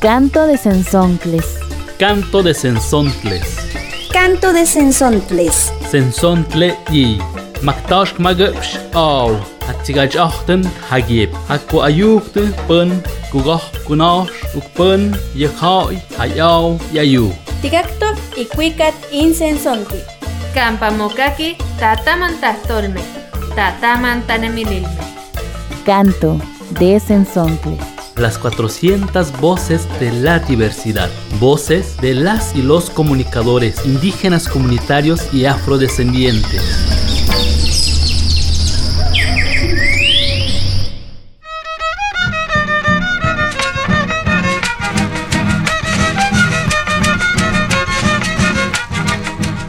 Canto 0.00 0.46
de 0.46 0.58
Sensontles. 0.58 1.58
Canto 1.98 2.42
de 2.42 2.52
Sensontles. 2.52 3.56
Canto 4.12 4.52
de 4.52 4.66
Sensontles. 4.66 5.72
Sensontle 5.90 6.76
y 6.90 7.18
Maktash 7.62 8.18
magapsh 8.18 8.76
aw. 8.92 9.32
Atsigaj 9.66 10.16
achten 10.20 10.68
hagib. 10.90 11.32
Hakku 11.48 11.80
ayukte 11.80 12.52
pun 12.68 12.92
kugah 13.32 13.64
kunash 13.88 14.28
ukpun 14.54 15.16
yakhai 15.34 15.96
hayaw 16.18 16.76
yayu. 16.92 17.32
Tigacto 17.62 18.12
y 18.36 18.44
cuicat 18.44 18.94
insensonti. 19.10 20.04
Campamokaki 20.54 21.56
tatamantastolme. 21.80 23.00
Tatamantanemililme. 23.56 25.04
Canto 25.86 26.38
de 26.78 27.00
Sensontles. 27.00 27.95
Las 28.18 28.38
400 28.38 29.38
voces 29.42 29.86
de 30.00 30.10
la 30.10 30.38
diversidad. 30.38 31.10
Voces 31.38 31.98
de 31.98 32.14
las 32.14 32.56
y 32.56 32.62
los 32.62 32.88
comunicadores 32.88 33.84
indígenas 33.84 34.48
comunitarios 34.48 35.34
y 35.34 35.44
afrodescendientes. 35.44 36.62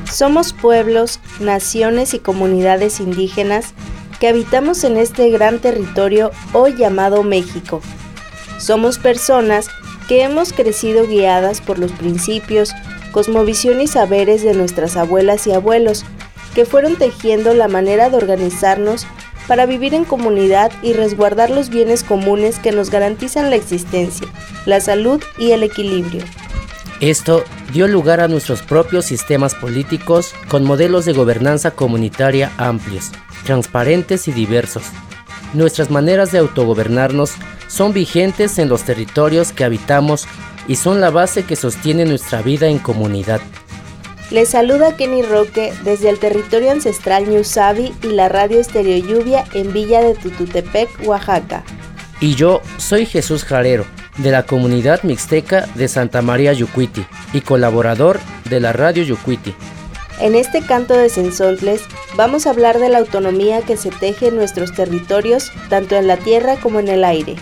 Somos 0.10 0.54
pueblos, 0.54 1.20
naciones 1.42 2.14
y 2.14 2.20
comunidades 2.20 3.02
indígenas 3.02 3.74
que 4.22 4.30
habitamos 4.30 4.86
en 4.86 4.96
este 4.96 5.30
gran 5.32 5.60
territorio 5.60 6.32
hoy 6.54 6.76
llamado 6.78 7.24
México. 7.24 7.82
Somos 8.58 8.98
personas 8.98 9.70
que 10.08 10.24
hemos 10.24 10.54
crecido 10.54 11.08
guiadas 11.08 11.62
por 11.62 11.80
los 11.80 11.92
principios, 11.92 12.72
cosmovisión 13.12 13.82
y 13.82 13.88
saberes 13.88 14.44
de 14.44 14.54
nuestras 14.54 14.96
abuelas 14.96 15.46
y 15.48 15.52
abuelos, 15.52 16.06
que 16.56 16.66
fueron 16.66 16.96
tejiendo 16.96 17.54
la 17.54 17.68
manera 17.68 18.10
de 18.10 18.18
organizarnos 18.18 19.06
para 19.48 19.66
vivir 19.66 19.94
en 19.94 20.06
comunidad 20.06 20.72
y 20.82 20.94
resguardar 20.94 21.50
los 21.50 21.70
bienes 21.70 22.04
comunes 22.04 22.60
que 22.60 22.72
nos 22.72 22.90
garantizan 22.90 23.50
la 23.50 23.56
existencia, 23.56 24.28
la 24.66 24.80
salud 24.82 25.22
y 25.38 25.52
el 25.52 25.64
equilibrio. 25.64 26.24
Esto 27.00 27.44
dio 27.72 27.88
lugar 27.88 28.20
a 28.22 28.28
nuestros 28.28 28.64
propios 28.64 29.06
sistemas 29.06 29.54
políticos 29.54 30.34
con 30.50 30.64
modelos 30.64 31.06
de 31.06 31.14
gobernanza 31.14 31.72
comunitaria 31.72 32.52
amplios, 32.58 33.12
transparentes 33.46 34.28
y 34.28 34.32
diversos. 34.32 34.84
Nuestras 35.54 35.90
maneras 35.90 36.32
de 36.32 36.40
autogobernarnos 36.40 37.32
son 37.68 37.94
vigentes 37.94 38.60
en 38.60 38.70
los 38.70 38.84
territorios 38.84 39.52
que 39.52 39.64
habitamos 39.64 40.28
y 40.68 40.76
son 40.76 41.00
la 41.02 41.10
base 41.10 41.44
que 41.44 41.56
sostiene 41.56 42.06
nuestra 42.06 42.42
vida 42.42 42.68
en 42.68 42.80
comunidad. 42.80 43.40
Les 44.30 44.50
saluda 44.50 44.98
Kenny 44.98 45.22
Roque 45.22 45.74
desde 45.86 46.10
el 46.10 46.20
territorio 46.20 46.72
ancestral 46.72 47.30
Ñusabi 47.30 47.94
y 48.04 48.08
la 48.08 48.28
radio 48.28 48.60
Estereo 48.60 48.98
Lluvia 48.98 49.46
en 49.54 49.72
Villa 49.72 50.02
de 50.02 50.16
Tututepec, 50.16 50.90
Oaxaca. 51.06 51.64
Y 52.20 52.36
yo 52.36 52.62
soy 52.78 53.06
Jesús 53.06 53.46
Jarero, 53.46 53.86
de 54.18 54.32
la 54.32 54.44
comunidad 54.44 55.04
mixteca 55.04 55.68
de 55.76 55.88
Santa 55.88 56.22
María 56.22 56.52
Yucuiti 56.52 57.06
y 57.32 57.42
colaborador 57.42 58.20
de 58.50 58.60
la 58.60 58.74
radio 58.74 59.04
Yucuiti. 59.04 59.54
En 60.20 60.34
este 60.34 60.62
canto 60.62 60.96
de 60.96 61.10
Sensontles 61.10 61.82
vamos 62.16 62.48
a 62.48 62.50
hablar 62.50 62.80
de 62.80 62.90
la 62.90 62.98
autonomía 62.98 63.62
que 63.62 63.78
se 63.78 63.92
teje 63.92 64.30
en 64.30 64.36
nuestros 64.36 64.74
territorios, 64.74 65.52
tanto 65.70 65.96
en 65.96 66.08
la 66.08 66.18
tierra 66.18 66.56
como 66.56 66.80
en 66.80 66.88
el 66.88 67.04
aire. 67.04 67.36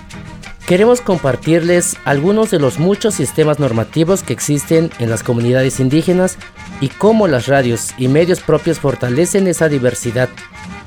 Queremos 0.67 0.99
compartirles 0.99 1.95
algunos 2.05 2.51
de 2.51 2.59
los 2.59 2.79
muchos 2.79 3.13
sistemas 3.13 3.59
normativos 3.59 4.23
que 4.23 4.33
existen 4.33 4.91
en 4.99 5.09
las 5.09 5.23
comunidades 5.23 5.79
indígenas 5.79 6.37
y 6.81 6.89
cómo 6.89 7.27
las 7.27 7.47
radios 7.47 7.93
y 7.97 8.07
medios 8.09 8.41
propios 8.41 8.79
fortalecen 8.79 9.47
esa 9.47 9.69
diversidad, 9.69 10.27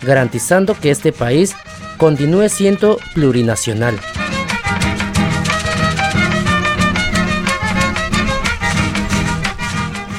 garantizando 0.02 0.78
que 0.78 0.90
este 0.90 1.12
país 1.12 1.54
continúe 1.96 2.48
siendo 2.48 2.98
plurinacional. 3.14 3.98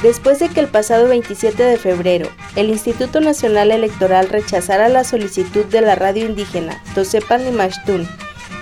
Después 0.01 0.39
de 0.39 0.47
que 0.47 0.61
el 0.61 0.67
pasado 0.67 1.07
27 1.09 1.61
de 1.61 1.77
febrero 1.77 2.29
el 2.55 2.69
Instituto 2.69 3.19
Nacional 3.19 3.71
Electoral 3.71 4.29
rechazara 4.29 4.87
la 4.87 5.03
solicitud 5.03 5.65
de 5.65 5.81
la 5.81 5.95
radio 5.95 6.25
indígena 6.25 6.81
Tosepan 6.95 7.45
y 7.45 7.51
Mashtun 7.51 8.07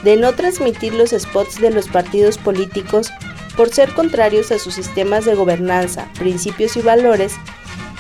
de 0.04 0.16
no 0.18 0.34
transmitir 0.34 0.94
los 0.94 1.12
spots 1.12 1.60
de 1.60 1.72
los 1.72 1.88
partidos 1.88 2.38
políticos 2.38 3.12
por 3.56 3.70
ser 3.70 3.94
contrarios 3.94 4.52
a 4.52 4.60
sus 4.60 4.76
sistemas 4.76 5.26
de 5.26 5.34
gobernanza, 5.34 6.08
principios 6.18 6.78
y 6.78 6.82
valores, 6.82 7.34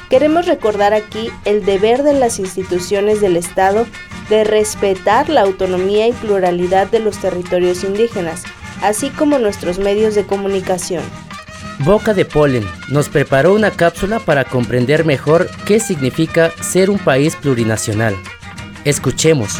queremos 0.09 0.45
recordar 0.45 0.93
aquí 0.93 1.31
el 1.45 1.65
deber 1.65 2.03
de 2.03 2.13
las 2.13 2.39
instituciones 2.39 3.21
del 3.21 3.35
Estado 3.35 3.87
de 4.29 4.43
respetar 4.43 5.29
la 5.29 5.41
autonomía 5.41 6.07
y 6.07 6.13
pluralidad 6.13 6.87
de 6.87 6.99
los 6.99 7.17
territorios 7.17 7.83
indígenas, 7.83 8.43
así 8.83 9.09
como 9.09 9.39
nuestros 9.39 9.79
medios 9.79 10.13
de 10.13 10.25
comunicación. 10.25 11.03
Boca 11.79 12.15
de 12.15 12.25
Polen 12.25 12.65
nos 12.89 13.07
preparó 13.07 13.53
una 13.53 13.69
cápsula 13.69 14.19
para 14.19 14.43
comprender 14.45 15.05
mejor 15.05 15.47
qué 15.65 15.79
significa 15.79 16.49
ser 16.59 16.89
un 16.89 16.97
país 16.97 17.35
plurinacional. 17.35 18.15
Escuchemos. 18.83 19.59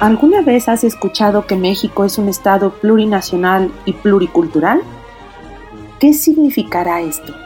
¿Alguna 0.00 0.42
vez 0.42 0.68
has 0.68 0.84
escuchado 0.84 1.46
que 1.46 1.56
México 1.56 2.04
es 2.04 2.18
un 2.18 2.28
estado 2.28 2.72
plurinacional 2.74 3.72
y 3.84 3.94
pluricultural? 3.94 4.82
¿Qué 5.98 6.12
significará 6.12 7.00
esto? 7.00 7.41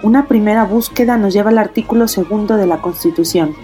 Una 0.00 0.26
primera 0.26 0.64
búsqueda 0.64 1.16
nos 1.16 1.34
lleva 1.34 1.50
al 1.50 1.58
artículo 1.58 2.06
segundo 2.06 2.56
de 2.56 2.68
la 2.68 2.80
Constitución, 2.80 3.56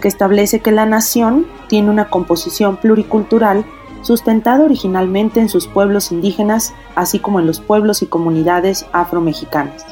que 0.00 0.08
establece 0.08 0.58
que 0.58 0.72
la 0.72 0.86
nación 0.86 1.46
tiene 1.68 1.90
una 1.90 2.10
composición 2.10 2.78
pluricultural 2.78 3.64
sustentada 4.02 4.64
originalmente 4.64 5.38
en 5.40 5.48
sus 5.48 5.68
pueblos 5.68 6.10
indígenas, 6.10 6.74
así 6.96 7.20
como 7.20 7.38
en 7.38 7.46
los 7.46 7.60
pueblos 7.60 8.02
y 8.02 8.06
comunidades 8.06 8.86
afromexicanas. 8.92 9.86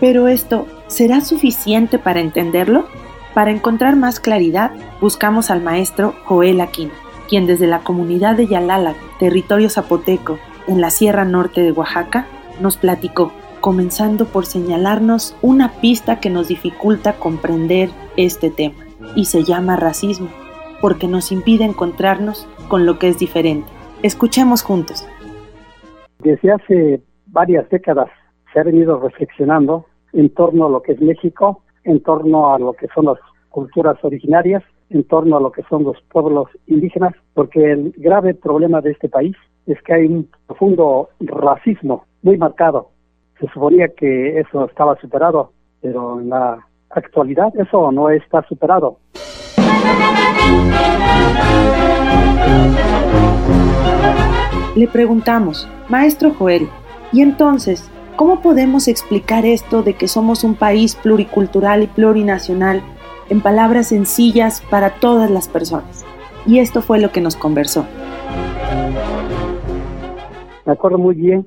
Pero 0.00 0.28
esto, 0.28 0.66
¿será 0.86 1.22
suficiente 1.22 1.98
para 1.98 2.20
entenderlo? 2.20 2.84
Para 3.32 3.52
encontrar 3.52 3.96
más 3.96 4.20
claridad, 4.20 4.72
buscamos 5.00 5.50
al 5.50 5.62
maestro 5.62 6.14
Joel 6.26 6.60
Aquino, 6.60 6.92
quien 7.26 7.46
desde 7.46 7.66
la 7.66 7.80
comunidad 7.80 8.36
de 8.36 8.46
Yalala, 8.46 8.94
territorio 9.18 9.70
zapoteco, 9.70 10.38
en 10.66 10.82
la 10.82 10.90
Sierra 10.90 11.24
Norte 11.24 11.62
de 11.62 11.72
Oaxaca, 11.72 12.26
nos 12.60 12.76
platicó 12.76 13.32
comenzando 13.60 14.26
por 14.26 14.46
señalarnos 14.46 15.36
una 15.42 15.80
pista 15.80 16.20
que 16.20 16.30
nos 16.30 16.48
dificulta 16.48 17.14
comprender 17.14 17.90
este 18.16 18.50
tema, 18.50 18.76
y 19.14 19.26
se 19.26 19.44
llama 19.44 19.76
racismo, 19.76 20.28
porque 20.80 21.06
nos 21.06 21.30
impide 21.32 21.64
encontrarnos 21.64 22.48
con 22.68 22.86
lo 22.86 22.98
que 22.98 23.08
es 23.08 23.18
diferente. 23.18 23.68
Escuchemos 24.02 24.62
juntos. 24.62 25.06
Desde 26.20 26.52
hace 26.52 27.02
varias 27.26 27.68
décadas 27.70 28.08
se 28.52 28.60
ha 28.60 28.64
venido 28.64 28.98
reflexionando 28.98 29.86
en 30.12 30.30
torno 30.30 30.66
a 30.66 30.70
lo 30.70 30.82
que 30.82 30.92
es 30.92 31.00
México, 31.00 31.62
en 31.84 32.02
torno 32.02 32.52
a 32.52 32.58
lo 32.58 32.72
que 32.72 32.88
son 32.94 33.06
las 33.06 33.18
culturas 33.48 33.96
originarias, 34.02 34.62
en 34.90 35.04
torno 35.04 35.36
a 35.36 35.40
lo 35.40 35.52
que 35.52 35.62
son 35.68 35.84
los 35.84 35.96
pueblos 36.10 36.48
indígenas, 36.66 37.14
porque 37.34 37.72
el 37.72 37.94
grave 37.96 38.34
problema 38.34 38.80
de 38.80 38.90
este 38.90 39.08
país 39.08 39.36
es 39.66 39.80
que 39.82 39.94
hay 39.94 40.06
un 40.06 40.28
profundo 40.46 41.10
racismo 41.20 42.04
muy 42.22 42.36
marcado 42.36 42.90
se 43.40 43.48
suponía 43.48 43.88
que 43.88 44.38
eso 44.38 44.66
estaba 44.66 44.96
superado, 45.00 45.52
pero 45.80 46.20
en 46.20 46.28
la 46.28 46.58
actualidad 46.90 47.48
eso 47.58 47.90
no 47.90 48.10
está 48.10 48.42
superado. 48.46 48.98
Le 54.76 54.86
preguntamos, 54.88 55.68
maestro 55.88 56.34
Joel, 56.34 56.68
¿y 57.12 57.22
entonces 57.22 57.90
cómo 58.16 58.42
podemos 58.42 58.88
explicar 58.88 59.46
esto 59.46 59.82
de 59.82 59.94
que 59.94 60.06
somos 60.06 60.44
un 60.44 60.54
país 60.54 60.94
pluricultural 60.96 61.82
y 61.82 61.86
plurinacional 61.86 62.82
en 63.30 63.40
palabras 63.40 63.88
sencillas 63.88 64.62
para 64.70 64.90
todas 65.00 65.30
las 65.30 65.48
personas? 65.48 66.04
Y 66.46 66.58
esto 66.58 66.82
fue 66.82 67.00
lo 67.00 67.10
que 67.10 67.20
nos 67.20 67.36
conversó. 67.36 67.86
Me 70.66 70.72
acuerdo 70.72 70.98
muy 70.98 71.14
bien 71.14 71.46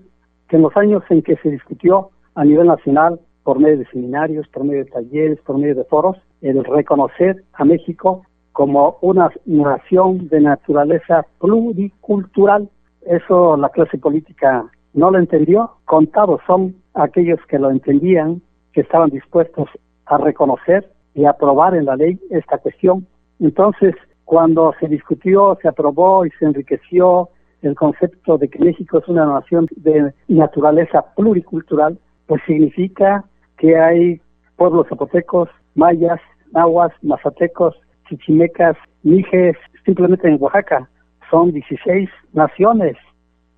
en 0.53 0.61
los 0.61 0.75
años 0.77 1.03
en 1.09 1.21
que 1.21 1.35
se 1.37 1.49
discutió 1.49 2.09
a 2.35 2.45
nivel 2.45 2.67
nacional, 2.67 3.19
por 3.43 3.59
medio 3.59 3.79
de 3.79 3.85
seminarios, 3.87 4.47
por 4.47 4.63
medio 4.63 4.85
de 4.85 4.91
talleres, 4.91 5.39
por 5.41 5.57
medio 5.57 5.75
de 5.75 5.83
foros, 5.83 6.17
el 6.41 6.63
reconocer 6.63 7.43
a 7.53 7.65
México 7.65 8.25
como 8.53 8.97
una 9.01 9.29
nación 9.45 10.29
de 10.29 10.39
naturaleza 10.39 11.25
pluricultural. 11.39 12.69
Eso 13.05 13.57
la 13.57 13.69
clase 13.69 13.97
política 13.97 14.65
no 14.93 15.11
lo 15.11 15.19
entendió, 15.19 15.71
contados 15.85 16.41
son 16.47 16.75
aquellos 16.93 17.39
que 17.47 17.59
lo 17.59 17.69
entendían, 17.69 18.41
que 18.71 18.81
estaban 18.81 19.09
dispuestos 19.09 19.67
a 20.05 20.17
reconocer 20.17 20.89
y 21.15 21.25
aprobar 21.25 21.75
en 21.75 21.85
la 21.85 21.95
ley 21.95 22.19
esta 22.29 22.59
cuestión. 22.59 23.07
Entonces, 23.39 23.95
cuando 24.25 24.73
se 24.79 24.87
discutió, 24.87 25.57
se 25.61 25.67
aprobó 25.67 26.25
y 26.25 26.29
se 26.39 26.45
enriqueció 26.45 27.29
el 27.63 27.75
concepto 27.75 28.37
de 28.37 28.49
que 28.49 28.59
México 28.59 28.99
es 28.99 29.07
una 29.07 29.25
nación 29.25 29.67
de 29.77 30.13
naturaleza 30.27 31.03
pluricultural, 31.15 31.97
pues 32.27 32.41
significa 32.45 33.23
que 33.57 33.77
hay 33.77 34.21
pueblos 34.57 34.87
zapotecos, 34.89 35.49
mayas, 35.75 36.19
nahuas, 36.51 36.91
mazatecos, 37.01 37.75
chichimecas, 38.07 38.77
mijes, 39.03 39.55
simplemente 39.85 40.27
en 40.27 40.37
Oaxaca. 40.39 40.89
Son 41.29 41.51
16 41.51 42.09
naciones, 42.33 42.97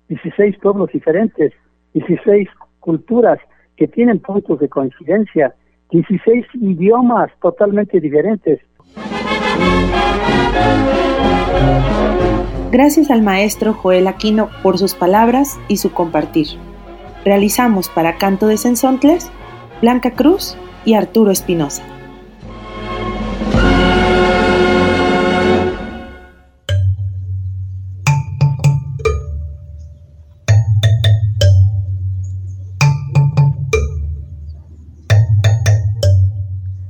16 0.08 0.56
pueblos 0.58 0.90
diferentes, 0.92 1.52
16 1.94 2.48
culturas 2.80 3.38
que 3.76 3.88
tienen 3.88 4.20
puntos 4.20 4.60
de 4.60 4.68
coincidencia, 4.68 5.54
16 5.90 6.46
idiomas 6.54 7.30
totalmente 7.40 8.00
diferentes. 8.00 8.60
Gracias 12.70 13.10
al 13.10 13.22
maestro 13.22 13.74
Joel 13.74 14.08
Aquino 14.08 14.50
por 14.62 14.78
sus 14.78 14.94
palabras 14.94 15.56
y 15.68 15.76
su 15.76 15.92
compartir. 15.92 16.48
Realizamos 17.24 17.88
para 17.88 18.18
Canto 18.18 18.48
de 18.48 18.56
Sensontles 18.56 19.30
Blanca 19.80 20.12
Cruz 20.12 20.56
y 20.84 20.94
Arturo 20.94 21.30
Espinosa. 21.30 21.82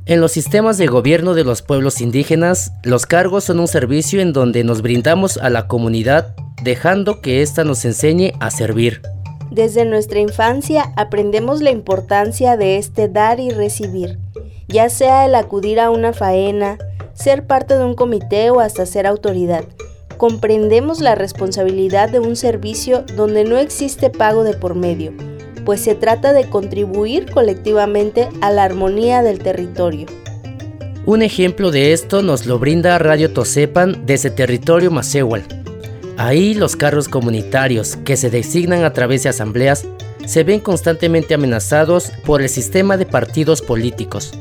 En 0.09 0.21
los 0.21 0.31
sistemas 0.31 0.79
de 0.79 0.87
gobierno 0.87 1.35
de 1.35 1.43
los 1.43 1.63
pueblos 1.63 2.01
indígenas, 2.01 2.71
los 2.85 3.07
cargos 3.07 3.43
son 3.43 3.59
un 3.59 3.67
servicio 3.67 4.21
en 4.21 4.33
donde 4.33 4.63
nos 4.63 4.81
brindamos 4.81 5.37
a 5.37 5.51
la 5.51 5.67
comunidad, 5.67 6.37
dejando 6.63 7.21
que 7.21 7.43
ésta 7.43 7.65
nos 7.65 7.85
enseñe 7.85 8.33
a 8.39 8.53
servir. 8.53 9.03
Desde 9.51 9.85
nuestra 9.85 10.21
infancia 10.21 10.93
aprendemos 10.95 11.61
la 11.61 11.73
importancia 11.73 12.57
de 12.57 12.79
este 12.79 13.09
dar 13.09 13.41
y 13.41 13.51
recibir, 13.51 14.21
ya 14.69 14.91
sea 14.91 15.27
el 15.27 15.35
acudir 15.35 15.81
a 15.81 15.91
una 15.91 16.13
faena, 16.13 16.79
ser 17.13 17.49
parte 17.49 17.77
de 17.77 17.85
un 17.85 17.97
comité 17.97 18.51
o 18.51 18.61
hasta 18.61 18.87
ser 18.87 19.09
autoridad. 19.09 19.65
Comprendemos 20.19 21.01
la 21.01 21.17
responsabilidad 21.17 22.11
de 22.11 22.21
un 22.21 22.37
servicio 22.37 23.05
donde 23.17 23.43
no 23.43 23.59
existe 23.59 24.09
pago 24.11 24.45
de 24.45 24.55
por 24.55 24.77
medio 24.77 25.13
pues 25.67 25.81
se 25.83 25.97
trata 25.97 26.33
de 26.33 26.49
contribuir 26.49 27.31
colectivamente 27.31 28.29
a 28.41 28.51
la 28.51 28.63
armonía 28.63 29.23
del 29.23 29.41
territorio. 29.41 30.07
Un 31.05 31.23
ejemplo 31.23 31.71
de 31.71 31.93
esto 31.93 32.23
nos 32.23 32.47
lo 32.47 32.59
brinda 32.59 32.99
Radio 32.99 33.33
Tosepan 33.33 34.07
desde 34.07 34.31
territorio 34.31 34.91
Macehual. 34.91 35.45
Ahí 36.17 36.55
los 36.55 36.77
carros 36.77 37.09
comunitarios 37.09 37.97
que 37.97 38.17
se 38.17 38.31
designan 38.31 38.85
a 38.85 38.93
través 38.93 39.25
de 39.25 39.29
asambleas 39.29 39.87
se 40.25 40.45
ven 40.45 40.61
constantemente 40.61 41.35
amenazados 41.35 42.11
por 42.25 42.43
el 42.43 42.49
sistema 42.49 42.97
de 42.97 43.07
partidos 43.07 43.61
políticos. 43.61 44.33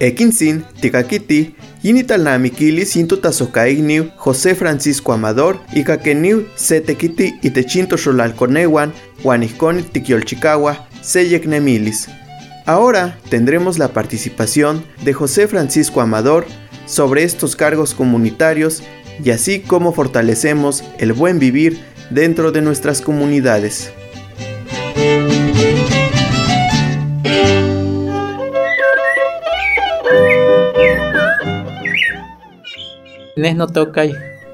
Ekinsin, 0.00 0.64
Tikakiti, 0.80 1.54
Yinitalnamikili 1.84 2.86
Sinto 2.86 3.18
Tazokaigniu, 3.18 4.10
José 4.16 4.54
Francisco 4.54 5.12
Amador, 5.12 5.60
Ikakeniu, 5.74 6.46
Setekiti 6.56 7.34
Itechinto 7.42 7.96
Xolalconewan, 7.98 8.92
Huaniconi 9.22 9.82
Tiquiolchicawa, 9.82 10.88
Seyeknemilis. 11.02 12.08
Ahora 12.64 13.18
tendremos 13.28 13.78
la 13.78 13.88
participación 13.88 14.84
de 15.04 15.12
José 15.12 15.46
Francisco 15.48 16.00
Amador 16.00 16.46
sobre 16.86 17.24
estos 17.24 17.54
cargos 17.54 17.94
comunitarios 17.94 18.82
y 19.22 19.30
así 19.30 19.60
cómo 19.60 19.92
fortalecemos 19.92 20.82
el 20.98 21.12
buen 21.12 21.38
vivir 21.38 21.78
dentro 22.08 22.52
de 22.52 22.62
nuestras 22.62 23.02
comunidades. 23.02 23.92
No 33.54 33.66
toca 33.66 34.04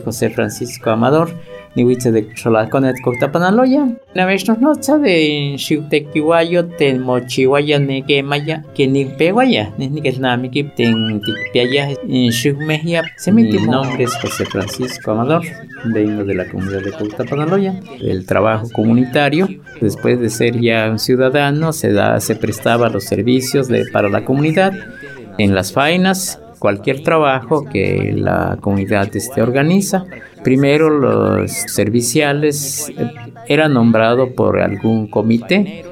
José 0.05 0.31
Francisco 0.31 0.91
Amador, 0.91 1.31
ni 1.75 1.85
huitze 1.85 2.11
de 2.11 2.27
Xolacconet 2.35 2.97
Coctapanaloya. 3.03 3.89
Una 4.15 4.25
vez 4.25 4.49
nos 4.49 4.59
nota 4.61 4.99
de 4.99 5.57
Xiutequihuayo, 5.59 6.67
ten 6.67 7.01
mochihuaya 7.01 7.79
nequemaya, 7.79 8.65
que 8.75 8.87
ni 8.87 9.05
peguaya, 9.05 9.73
ni 9.77 10.01
que 10.01 10.13
nami 10.13 10.51
que 10.51 10.65
ten 10.65 11.21
tipiaya 11.21 11.91
en 12.09 12.33
Xiumejia. 12.33 13.03
Mi 13.33 13.45
nombre 13.59 14.05
es 14.05 14.15
José 14.17 14.47
Francisco 14.47 15.11
Amador, 15.11 15.43
vengo 15.85 16.25
de 16.25 16.35
la 16.35 16.49
comunidad 16.49 16.83
de 16.83 16.93
Coctapanaloya. 16.93 17.81
El 18.01 18.25
trabajo 18.25 18.69
comunitario, 18.73 19.49
después 19.81 20.19
de 20.19 20.31
ser 20.31 20.59
ya 20.61 20.89
un 20.91 20.99
ciudadano, 20.99 21.73
se, 21.73 21.93
da, 21.93 22.21
se 22.21 22.37
prestaba 22.37 22.89
los 22.89 23.05
servicios 23.05 23.69
de, 23.69 23.85
para 23.93 24.09
la 24.09 24.25
comunidad 24.25 24.73
en 25.39 25.55
las 25.55 25.73
faenas 25.73 26.41
cualquier 26.59 27.03
trabajo 27.03 27.65
que 27.65 28.13
la 28.15 28.59
comunidad 28.61 29.15
este, 29.15 29.43
organiza. 29.43 30.05
Primero 30.43 30.91
los 30.91 31.51
serviciales 31.51 32.93
eh, 32.97 33.11
eran 33.49 33.75
nombrados 33.75 34.31
por 34.31 34.61
algún 34.61 35.09
comité. 35.09 35.85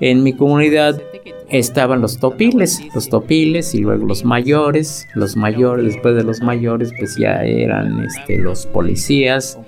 En 0.00 0.22
mi 0.22 0.32
comunidad 0.32 1.00
estaban 1.48 2.00
los 2.00 2.18
topiles, 2.18 2.80
los 2.94 3.08
topiles 3.08 3.74
y 3.74 3.80
luego 3.80 4.06
los 4.06 4.24
mayores, 4.24 5.06
los 5.14 5.36
mayores, 5.36 5.84
después 5.84 6.16
de 6.16 6.24
los 6.24 6.40
mayores 6.40 6.92
pues 6.98 7.16
ya 7.16 7.44
eran 7.44 8.04
este, 8.04 8.38
los 8.38 8.66
policías 8.66 9.58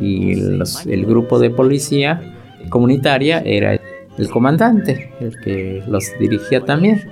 y 0.00 0.32
el 0.32 1.06
grupo 1.06 1.38
de 1.38 1.50
policía 1.50 2.20
comunitaria 2.70 3.42
era 3.44 3.78
el 4.18 4.30
comandante, 4.30 5.12
el 5.20 5.34
que 5.40 5.82
los 5.86 6.04
dirigía 6.18 6.60
también. 6.64 7.02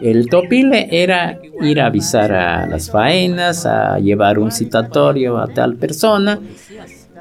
El 0.00 0.28
topile 0.28 0.88
era 0.90 1.38
ir 1.60 1.80
a 1.80 1.86
avisar 1.86 2.32
a 2.32 2.66
las 2.66 2.90
faenas, 2.90 3.66
a 3.66 3.98
llevar 3.98 4.38
un 4.38 4.50
citatorio 4.50 5.38
a 5.38 5.48
tal 5.48 5.76
persona, 5.76 6.40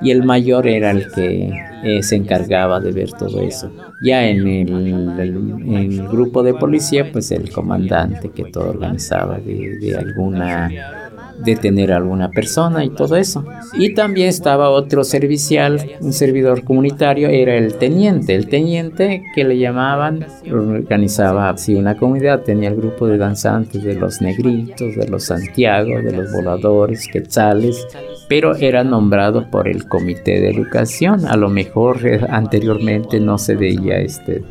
y 0.02 0.12
el 0.12 0.24
mayor 0.24 0.68
era 0.68 0.92
el 0.92 1.12
que 1.12 1.52
eh, 1.84 2.04
se 2.04 2.16
encargaba 2.16 2.80
de 2.80 2.92
ver 2.92 3.12
todo 3.12 3.42
eso. 3.42 3.72
Ya 4.02 4.28
en 4.28 4.48
el, 4.48 6.08
grupo 6.10 6.42
de 6.42 6.54
policía, 6.54 7.12
pues 7.12 7.32
el 7.32 7.52
comandante 7.52 8.30
que 8.30 8.46
todo 8.46 8.70
organizaba 8.70 9.40
de, 9.40 9.78
de 9.78 9.98
alguna 9.98 11.09
detener 11.44 11.92
a 11.92 11.98
alguna 11.98 12.30
persona 12.30 12.84
y 12.84 12.90
todo 12.90 13.16
eso. 13.16 13.46
Y 13.74 13.94
también 13.94 14.30
estaba 14.30 14.70
otro 14.70 15.04
servicial, 15.04 15.92
un 16.02 16.14
servidor 16.14 16.64
comunitario, 16.64 17.30
era 17.30 17.56
el 17.56 17.76
teniente. 17.76 18.36
El 18.36 18.48
teniente 18.48 19.24
que 19.34 19.44
le 19.44 19.58
llamaban, 19.58 20.26
organizaba 20.52 21.50
así 21.50 21.76
una 21.76 21.98
comunidad, 21.98 22.42
tenía 22.42 22.70
el 22.70 22.76
grupo 22.76 23.08
de 23.08 23.18
danzantes 23.18 23.84
de 23.84 23.96
los 23.96 24.22
negritos, 24.22 24.96
de 24.96 25.08
los 25.08 25.26
Santiago, 25.26 26.02
de 26.02 26.12
los 26.12 26.32
voladores, 26.32 27.08
quetzales, 27.08 27.88
pero 28.28 28.56
era 28.56 28.84
nombrado 28.84 29.50
por 29.50 29.68
el 29.68 29.88
comité 29.88 30.40
de 30.40 30.50
educación. 30.50 31.26
A 31.26 31.36
lo 31.36 31.50
mejor 31.50 32.06
eh, 32.06 32.20
anteriormente 32.30 33.20
no 33.20 33.38
se 33.38 33.56
veía 33.56 34.00
este 34.00 34.44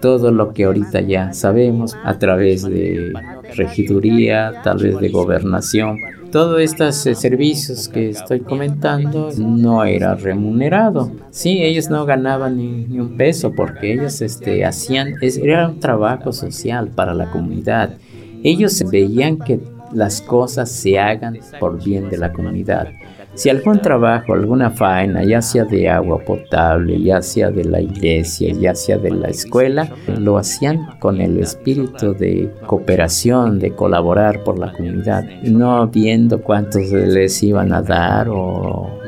todo 0.00 0.30
lo 0.30 0.52
que 0.52 0.64
ahorita 0.64 1.00
ya 1.00 1.32
sabemos 1.32 1.96
a 2.04 2.18
través 2.18 2.62
de 2.62 3.12
regiduría, 3.56 4.52
tal 4.62 4.78
vez 4.78 4.98
de 4.98 5.08
gobernación. 5.08 5.98
Todos 6.30 6.60
estos 6.60 7.06
eh, 7.06 7.14
servicios 7.14 7.88
que 7.88 8.10
estoy 8.10 8.40
comentando 8.40 9.30
no 9.38 9.84
era 9.84 10.14
remunerado. 10.14 11.10
Sí, 11.30 11.62
ellos 11.62 11.88
no 11.88 12.04
ganaban 12.04 12.56
ni, 12.56 12.98
un 13.00 13.16
peso 13.16 13.52
porque 13.54 13.94
ellos 13.94 14.20
este, 14.20 14.64
hacían, 14.64 15.14
era 15.22 15.68
un 15.68 15.80
trabajo 15.80 16.32
social 16.32 16.88
para 16.88 17.14
la 17.14 17.30
comunidad. 17.30 17.96
Ellos 18.42 18.82
veían 18.90 19.38
que 19.38 19.58
las 19.92 20.20
cosas 20.20 20.70
se 20.70 20.98
hagan 20.98 21.38
por 21.58 21.82
bien 21.82 22.10
de 22.10 22.18
la 22.18 22.32
comunidad. 22.32 22.88
Si 23.34 23.48
algún 23.48 23.80
trabajo, 23.80 24.34
alguna 24.34 24.70
faena, 24.70 25.22
ya 25.22 25.40
sea 25.40 25.64
de 25.64 25.88
agua 25.88 26.18
potable, 26.18 27.00
ya 27.00 27.22
sea 27.22 27.50
de 27.50 27.64
la 27.64 27.80
iglesia, 27.80 28.52
ya 28.52 28.74
sea 28.74 28.98
de 28.98 29.10
la 29.10 29.28
escuela, 29.28 29.88
lo 30.18 30.38
hacían 30.38 30.98
con 30.98 31.20
el 31.20 31.38
espíritu 31.38 32.14
de 32.14 32.50
cooperación, 32.66 33.60
de 33.60 33.72
colaborar 33.72 34.42
por 34.42 34.58
la 34.58 34.72
comunidad, 34.72 35.24
no 35.42 35.86
viendo 35.86 36.42
cuántos 36.42 36.90
les 36.90 37.42
iban 37.42 37.72
a 37.72 37.82
dar 37.82 38.28
o 38.28 38.98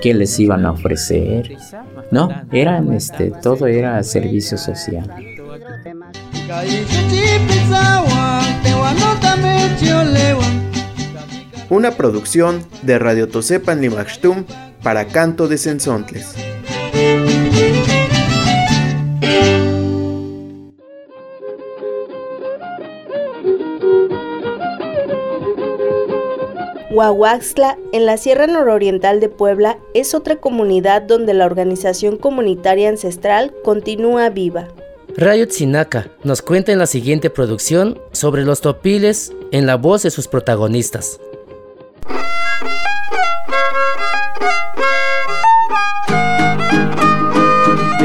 qué 0.00 0.14
les 0.14 0.38
iban 0.38 0.66
a 0.66 0.72
ofrecer. 0.72 1.56
No, 2.10 2.28
eran 2.52 2.92
este, 2.92 3.32
todo 3.42 3.66
era 3.66 4.02
servicio 4.02 4.58
social. 4.58 5.08
Una 11.70 11.92
producción 11.92 12.66
de 12.82 12.98
Radio 12.98 13.28
Tosepan 13.28 13.80
Limaxtum 13.80 14.44
para 14.82 15.06
Canto 15.06 15.46
de 15.46 15.56
Sensontles. 15.56 16.34
Huahuaxtla, 26.90 27.78
en 27.92 28.04
la 28.04 28.16
Sierra 28.16 28.48
Nororiental 28.48 29.20
de 29.20 29.28
Puebla, 29.28 29.78
es 29.94 30.12
otra 30.12 30.36
comunidad 30.36 31.02
donde 31.02 31.34
la 31.34 31.46
organización 31.46 32.16
comunitaria 32.16 32.88
ancestral 32.88 33.54
continúa 33.62 34.28
viva. 34.28 34.66
Radio 35.16 35.46
Tzinaca 35.46 36.10
nos 36.24 36.42
cuenta 36.42 36.72
en 36.72 36.80
la 36.80 36.86
siguiente 36.86 37.30
producción 37.30 38.00
sobre 38.10 38.44
los 38.44 38.60
topiles 38.60 39.32
en 39.52 39.66
la 39.66 39.76
voz 39.76 40.02
de 40.02 40.10
sus 40.10 40.26
protagonistas. 40.26 41.20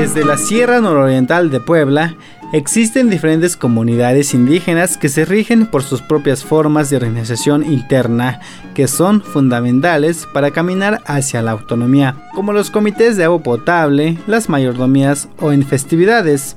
Desde 0.06 0.24
la 0.24 0.38
Sierra 0.38 0.82
Nororiental 0.82 1.50
de 1.50 1.60
Puebla, 1.60 2.16
existen 2.54 3.10
diferentes 3.10 3.58
comunidades 3.58 4.36
indígenas 4.36 4.98
que 4.98 5.10
se 5.10 5.26
rigen 5.26 5.66
por 5.66 5.82
sus 5.82 6.04
propias 6.04 6.44
formas 6.44 6.92
de 6.92 6.98
organización 6.98 7.66
interna, 7.66 8.40
que 8.76 8.88
son 8.88 9.24
fundamentales 9.24 10.28
para 10.32 10.52
caminar 10.52 11.02
hacia 11.08 11.42
la 11.42 11.54
autonomía, 11.54 12.30
como 12.36 12.54
los 12.54 12.70
comités 12.70 13.18
de 13.18 13.24
agua 13.24 13.42
potable, 13.42 14.20
las 14.28 14.48
mayordomías 14.48 15.28
o 15.42 15.52
en 15.52 15.66
festividades. 15.66 16.56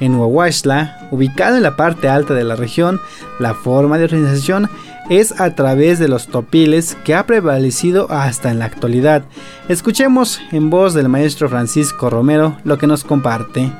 En 0.00 0.16
Huahuashla, 0.16 1.06
ubicado 1.12 1.58
en 1.58 1.62
la 1.62 1.76
parte 1.76 2.08
alta 2.08 2.34
de 2.34 2.42
la 2.42 2.56
región, 2.56 3.00
la 3.38 3.54
forma 3.54 3.98
de 3.98 4.04
organización 4.06 4.68
es 5.10 5.38
a 5.40 5.54
través 5.56 5.98
de 5.98 6.08
los 6.08 6.28
topiles 6.28 6.96
que 7.04 7.14
ha 7.14 7.26
prevalecido 7.26 8.06
hasta 8.10 8.50
en 8.50 8.60
la 8.60 8.64
actualidad. 8.64 9.24
Escuchemos 9.68 10.40
en 10.52 10.70
voz 10.70 10.94
del 10.94 11.08
maestro 11.08 11.48
Francisco 11.48 12.08
Romero 12.08 12.56
lo 12.64 12.78
que 12.78 12.86
nos 12.86 13.02
comparte. 13.04 13.70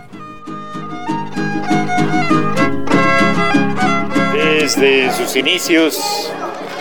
Desde 4.34 5.12
sus 5.12 5.37
inicios, 5.37 6.32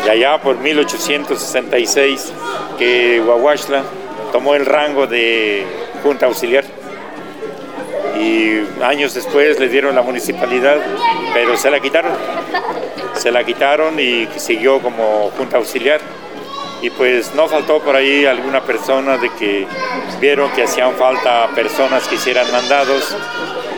de 0.03 0.09
allá 0.09 0.41
por 0.41 0.59
1866, 0.59 2.33
que 2.79 3.21
Huahuashla 3.25 3.83
tomó 4.31 4.55
el 4.55 4.65
rango 4.65 5.05
de 5.05 5.63
Junta 6.03 6.25
Auxiliar 6.25 6.65
y 8.19 8.67
años 8.83 9.13
después 9.13 9.59
le 9.59 9.69
dieron 9.69 9.95
la 9.95 10.01
municipalidad, 10.01 10.77
pero 11.33 11.55
se 11.55 11.71
la 11.71 11.79
quitaron. 11.79 12.11
Se 13.13 13.31
la 13.31 13.43
quitaron 13.43 13.99
y 13.99 14.27
siguió 14.35 14.79
como 14.79 15.31
junta 15.37 15.57
auxiliar. 15.57 16.01
Y 16.81 16.89
pues 16.89 17.33
no 17.33 17.47
faltó 17.47 17.79
por 17.79 17.95
ahí 17.95 18.25
alguna 18.25 18.61
persona 18.61 19.17
de 19.17 19.29
que 19.31 19.65
vieron 20.19 20.51
que 20.51 20.63
hacían 20.63 20.93
falta 20.95 21.49
personas 21.55 22.07
que 22.07 22.15
hicieran 22.15 22.49
mandados 22.51 23.15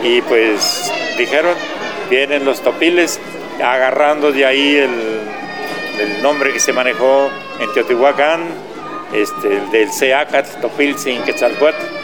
y 0.03 0.21
pues 0.21 0.91
dijeron, 1.17 1.55
vienen 2.09 2.45
los 2.45 2.61
topiles, 2.61 3.19
agarrando 3.63 4.31
de 4.31 4.45
ahí 4.45 4.75
el, 4.75 6.21
nombre 6.21 6.51
que 6.51 6.59
se 6.59 6.73
manejó 6.73 7.29
en 7.59 7.71
Teotihuacán, 7.73 8.41
este, 9.13 9.57
el 9.57 9.69
del 9.71 9.91
Seacat, 9.91 10.61
Topilzin, 10.61 11.23
Quetzalcoatl 11.23 12.01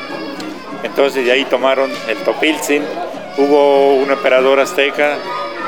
entonces 0.83 1.25
de 1.25 1.31
ahí 1.31 1.45
tomaron 1.45 1.91
el 2.07 2.17
Topilzin. 2.17 2.83
Hubo 3.37 3.95
un 3.95 4.09
emperador 4.09 4.59
azteca, 4.59 5.17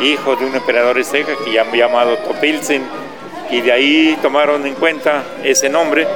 hijo 0.01 0.35
de 0.35 0.45
un 0.45 0.55
emperador 0.55 0.97
azteca, 0.97 1.33
que 1.43 1.51
ya 1.51 1.65
llamado 1.71 2.17
Topilzin, 2.17 2.83
y 3.51 3.61
de 3.61 3.71
ahí 3.71 4.17
tomaron 4.21 4.65
en 4.65 4.75
cuenta 4.75 5.23
ese 5.43 5.69
nombre 5.69 6.07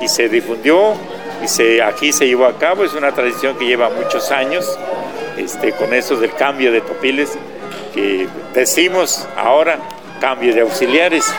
y 0.00 0.08
se 0.08 0.28
difundió 0.28 0.94
y 1.42 1.48
se, 1.48 1.82
aquí 1.82 2.12
se 2.12 2.26
llevó 2.26 2.46
a 2.46 2.58
cabo. 2.58 2.84
Es 2.84 2.94
una 2.94 3.12
tradición 3.12 3.56
que 3.56 3.66
lleva 3.66 3.90
muchos 3.90 4.30
años, 4.30 4.78
este, 5.36 5.72
con 5.72 5.92
eso 5.94 6.16
del 6.16 6.34
cambio 6.34 6.72
de 6.72 6.80
topiles, 6.80 7.38
que 7.94 8.26
decimos 8.54 9.26
ahora 9.36 9.78
cambio 10.20 10.54
de 10.54 10.60
auxiliares, 10.60 11.32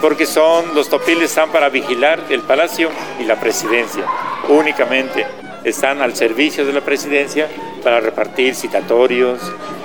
porque 0.00 0.26
son 0.26 0.74
los 0.74 0.88
topiles 0.88 1.30
están 1.30 1.50
para 1.50 1.70
vigilar 1.70 2.20
el 2.28 2.42
palacio 2.42 2.90
y 3.18 3.24
la 3.24 3.40
presidencia 3.40 4.04
únicamente 4.48 5.26
están 5.68 6.02
al 6.02 6.14
servicio 6.14 6.64
de 6.66 6.72
la 6.72 6.80
presidencia 6.80 7.48
para 7.82 8.00
repartir 8.00 8.54
citatorios, 8.54 9.40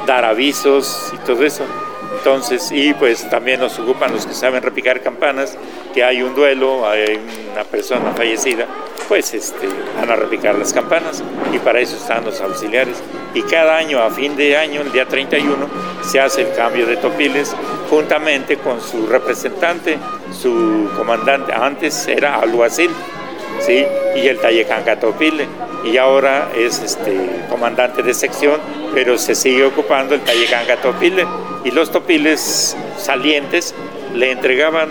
dar 0.05 0.25
avisos 0.25 1.11
y 1.13 1.17
todo 1.25 1.43
eso. 1.43 1.63
Entonces, 2.17 2.71
y 2.71 2.93
pues 2.93 3.29
también 3.29 3.59
nos 3.59 3.77
ocupan 3.79 4.13
los 4.13 4.25
que 4.25 4.33
saben 4.33 4.63
repicar 4.63 5.01
campanas, 5.01 5.57
que 5.93 6.03
hay 6.03 6.21
un 6.21 6.33
duelo, 6.33 6.87
hay 6.87 7.19
una 7.51 7.63
persona 7.65 8.13
fallecida, 8.13 8.65
pues 9.09 9.33
este, 9.33 9.67
van 9.99 10.09
a 10.09 10.15
repicar 10.15 10.55
las 10.55 10.71
campanas 10.71 11.21
y 11.51 11.59
para 11.59 11.79
eso 11.81 11.97
están 11.97 12.23
los 12.23 12.39
auxiliares. 12.39 13.03
Y 13.33 13.41
cada 13.41 13.75
año, 13.75 13.99
a 13.99 14.09
fin 14.09 14.35
de 14.37 14.55
año, 14.55 14.81
el 14.81 14.91
día 14.91 15.05
31, 15.05 15.67
se 16.01 16.19
hace 16.19 16.43
el 16.43 16.55
cambio 16.55 16.85
de 16.85 16.97
topiles 16.97 17.55
juntamente 17.89 18.57
con 18.57 18.79
su 18.79 19.05
representante, 19.05 19.97
su 20.31 20.89
comandante, 20.95 21.51
antes 21.51 22.07
era 22.07 22.35
alguacil, 22.35 22.89
¿sí? 23.65 23.85
y 24.15 24.27
el 24.27 24.39
Tayecán 24.39 24.83
Topile 24.99 25.47
y 25.83 25.97
ahora 25.97 26.49
es 26.55 26.79
este, 26.79 27.29
comandante 27.49 28.03
de 28.03 28.13
sección, 28.13 28.59
pero 28.93 29.17
se 29.17 29.35
sigue 29.35 29.65
ocupando 29.65 30.15
el 30.15 30.21
Tayecán 30.21 30.65
Topile 30.81 31.25
y 31.63 31.71
los 31.71 31.91
topiles 31.91 32.75
salientes 32.97 33.73
le 34.13 34.31
entregaban 34.31 34.89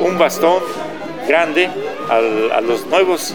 un, 0.00 0.18
bastón 0.18 0.62
grande 1.26 1.68
a 2.08 2.60
los 2.60 2.86
nuevos, 2.86 3.34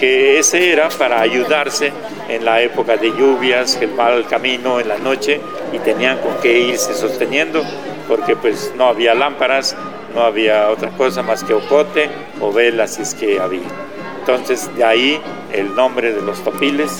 que 0.00 0.38
ese 0.38 0.72
era 0.72 0.88
para 0.90 1.20
ayudarse 1.20 1.92
en 2.28 2.44
la 2.44 2.60
época 2.62 2.96
de 2.96 3.08
lluvias, 3.10 3.78
el 3.80 3.90
mal 3.92 4.26
camino 4.26 4.80
en 4.80 4.88
la 4.88 4.98
noche 4.98 5.40
y 5.72 5.78
tenían 5.78 6.18
con 6.18 6.34
qué 6.40 6.58
irse 6.58 6.94
sosteniendo 6.94 7.62
porque 8.08 8.36
pues 8.36 8.72
no 8.76 8.88
había 8.88 9.14
lámparas, 9.14 9.76
no 10.14 10.22
había 10.22 10.70
otra 10.70 10.90
cosa 10.90 11.22
más 11.22 11.42
que 11.44 11.54
ocote 11.54 12.08
o 12.40 12.52
velas 12.52 12.94
si 12.94 13.02
es 13.02 13.14
que 13.14 13.40
había. 13.40 13.68
Entonces 14.20 14.74
de 14.76 14.84
ahí 14.84 15.20
el 15.52 15.74
nombre 15.74 16.12
de 16.12 16.22
los 16.22 16.42
topiles 16.42 16.98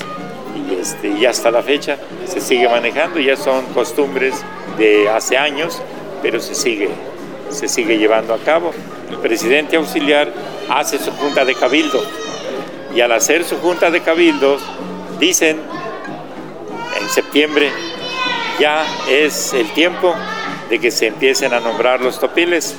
y, 0.55 0.75
este, 0.75 1.09
y 1.09 1.25
hasta 1.25 1.51
la 1.51 1.61
fecha 1.63 1.97
se 2.25 2.39
sigue 2.39 2.67
manejando, 2.67 3.19
ya 3.19 3.35
son 3.35 3.65
costumbres 3.67 4.35
de 4.77 5.09
hace 5.09 5.37
años, 5.37 5.81
pero 6.21 6.39
se 6.39 6.55
sigue, 6.55 6.89
se 7.49 7.67
sigue 7.67 7.97
llevando 7.97 8.33
a 8.33 8.37
cabo. 8.39 8.71
El 9.09 9.17
presidente 9.17 9.75
auxiliar 9.75 10.31
hace 10.69 10.97
su 10.97 11.11
junta 11.11 11.45
de 11.45 11.55
cabildo 11.55 12.01
y 12.93 13.01
al 13.01 13.11
hacer 13.11 13.43
su 13.43 13.57
junta 13.57 13.91
de 13.91 14.01
cabildos 14.01 14.61
dicen 15.19 15.59
en 16.99 17.09
septiembre 17.09 17.69
ya 18.59 18.85
es 19.09 19.53
el 19.53 19.69
tiempo 19.73 20.15
de 20.69 20.79
que 20.79 20.91
se 20.91 21.07
empiecen 21.07 21.53
a 21.53 21.59
nombrar 21.59 22.01
los 22.01 22.19
topiles. 22.19 22.75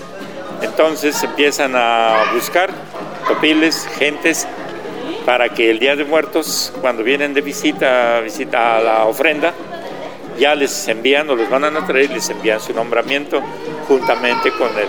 Entonces 0.62 1.22
empiezan 1.22 1.74
a 1.74 2.32
buscar 2.34 2.70
topiles, 3.26 3.88
gentes, 3.98 4.46
para 5.24 5.48
que 5.48 5.70
el 5.70 5.78
Día 5.78 5.96
de 5.96 6.04
Muertos, 6.04 6.72
cuando 6.80 7.02
vienen 7.02 7.34
de 7.34 7.40
visita, 7.40 8.20
visita 8.20 8.76
a 8.76 8.80
la 8.80 9.04
ofrenda, 9.04 9.52
ya 10.38 10.54
les 10.54 10.86
envían 10.88 11.28
o 11.30 11.34
los 11.34 11.48
van 11.50 11.64
a 11.64 11.86
traer, 11.86 12.10
les 12.10 12.28
envían 12.30 12.60
su 12.60 12.72
nombramiento 12.72 13.42
juntamente 13.88 14.50
con 14.52 14.70
el, 14.78 14.88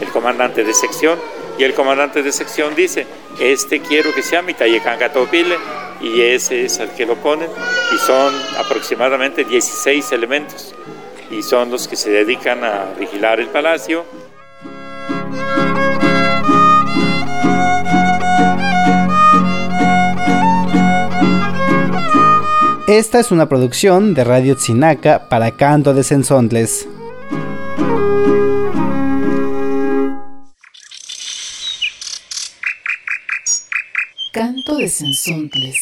el 0.00 0.08
comandante 0.08 0.64
de 0.64 0.72
sección. 0.72 1.18
Y 1.58 1.64
el 1.64 1.74
comandante 1.74 2.22
de 2.22 2.32
sección 2.32 2.74
dice, 2.74 3.06
este 3.38 3.80
quiero 3.80 4.14
que 4.14 4.22
sea 4.22 4.40
mi 4.40 4.54
Tayecanga 4.54 5.12
Topile, 5.12 5.56
y 6.00 6.22
ese 6.22 6.64
es 6.64 6.78
el 6.78 6.90
que 6.90 7.04
lo 7.04 7.16
ponen, 7.16 7.48
y 7.94 7.98
son 7.98 8.34
aproximadamente 8.58 9.44
16 9.44 10.12
elementos 10.12 10.74
y 11.32 11.42
son 11.42 11.70
los 11.70 11.88
que 11.88 11.96
se 11.96 12.10
dedican 12.10 12.62
a 12.62 12.92
vigilar 12.98 13.40
el 13.40 13.48
palacio. 13.48 14.04
Esta 22.92 23.20
es 23.20 23.30
una 23.30 23.48
producción 23.48 24.12
de 24.12 24.22
Radio 24.22 24.54
Tzinaca 24.54 25.30
para 25.30 25.52
Canto 25.52 25.94
de 25.94 26.04
Sensontles. 26.04 26.86
Canto 34.34 34.76
de 34.76 34.88
Sensontles. 34.90 35.78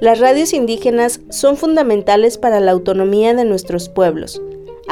Las 0.00 0.20
radios 0.20 0.52
indígenas 0.52 1.18
son 1.30 1.56
fundamentales 1.56 2.38
para 2.38 2.60
la 2.60 2.70
autonomía 2.70 3.34
de 3.34 3.44
nuestros 3.44 3.88
pueblos. 3.88 4.40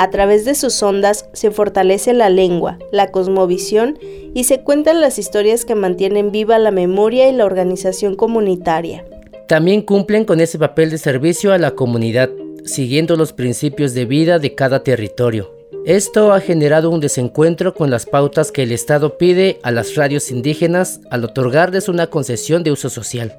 A 0.01 0.09
través 0.09 0.47
de 0.47 0.55
sus 0.55 0.83
ondas 0.83 1.29
se 1.35 1.51
fortalece 1.51 2.15
la 2.15 2.31
lengua, 2.31 2.79
la 2.91 3.11
cosmovisión 3.11 3.99
y 4.33 4.45
se 4.45 4.63
cuentan 4.63 5.03
las 5.03 5.19
historias 5.19 5.67
que 5.67 5.75
mantienen 5.75 6.33
viva 6.33 6.59
la 6.59 6.71
memoria 6.71 7.29
y 7.29 7.35
la 7.35 7.45
organización 7.45 8.15
comunitaria. 8.15 9.05
También 9.47 9.83
cumplen 9.83 10.25
con 10.25 10.41
ese 10.41 10.59
papel 10.59 10.89
de 10.89 10.97
servicio 10.97 11.53
a 11.53 11.59
la 11.59 11.73
comunidad, 11.73 12.31
siguiendo 12.65 13.15
los 13.15 13.35
principios 13.35 13.93
de 13.93 14.07
vida 14.07 14.39
de 14.39 14.55
cada 14.55 14.83
territorio. 14.83 15.55
Esto 15.85 16.33
ha 16.33 16.41
generado 16.41 16.89
un 16.89 17.01
desencuentro 17.01 17.75
con 17.75 17.91
las 17.91 18.07
pautas 18.07 18.53
que 18.53 18.63
el 18.63 18.73
Estado 18.73 19.19
pide 19.19 19.59
a 19.63 19.71
las 19.71 19.97
radios 19.97 20.31
indígenas 20.31 21.03
al 21.11 21.25
otorgarles 21.25 21.91
una 21.91 22.07
concesión 22.07 22.63
de 22.63 22.73
uso 22.73 22.89
social. 22.89 23.39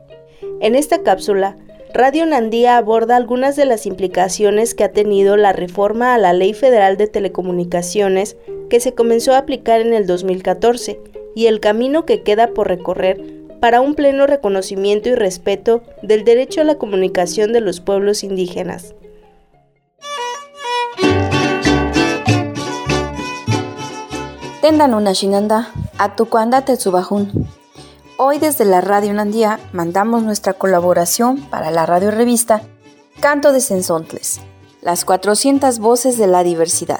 En 0.59 0.75
esta 0.75 1.01
cápsula, 1.01 1.57
Radio 1.93 2.25
Nandía 2.25 2.77
aborda 2.77 3.17
algunas 3.17 3.57
de 3.57 3.65
las 3.65 3.85
implicaciones 3.85 4.75
que 4.75 4.85
ha 4.85 4.93
tenido 4.93 5.35
la 5.35 5.51
reforma 5.51 6.13
a 6.13 6.17
la 6.17 6.31
Ley 6.31 6.53
Federal 6.53 6.95
de 6.95 7.07
Telecomunicaciones 7.07 8.37
que 8.69 8.79
se 8.79 8.93
comenzó 8.93 9.33
a 9.33 9.39
aplicar 9.39 9.81
en 9.81 9.93
el 9.93 10.07
2014 10.07 11.01
y 11.35 11.47
el 11.47 11.59
camino 11.59 12.05
que 12.05 12.23
queda 12.23 12.47
por 12.47 12.69
recorrer 12.69 13.21
para 13.59 13.81
un 13.81 13.95
pleno 13.95 14.25
reconocimiento 14.25 15.09
y 15.09 15.15
respeto 15.15 15.83
del 16.01 16.23
derecho 16.23 16.61
a 16.61 16.63
la 16.63 16.75
comunicación 16.75 17.51
de 17.51 17.59
los 17.59 17.81
pueblos 17.81 18.23
indígenas. 18.23 18.95
Tendan 24.61 24.93
una 24.93 25.11
shinanda, 25.11 25.71
tetsubajun. 26.65 27.60
Hoy 28.23 28.37
desde 28.37 28.65
la 28.65 28.81
Radio 28.81 29.15
Nandía 29.15 29.59
mandamos 29.73 30.21
nuestra 30.21 30.53
colaboración 30.53 31.41
para 31.49 31.71
la 31.71 31.87
radio 31.87 32.11
revista 32.11 32.61
Canto 33.19 33.51
de 33.51 33.61
Sensontles, 33.61 34.41
las 34.79 35.05
400 35.05 35.79
voces 35.79 36.19
de 36.19 36.27
la 36.27 36.43
diversidad. 36.43 36.99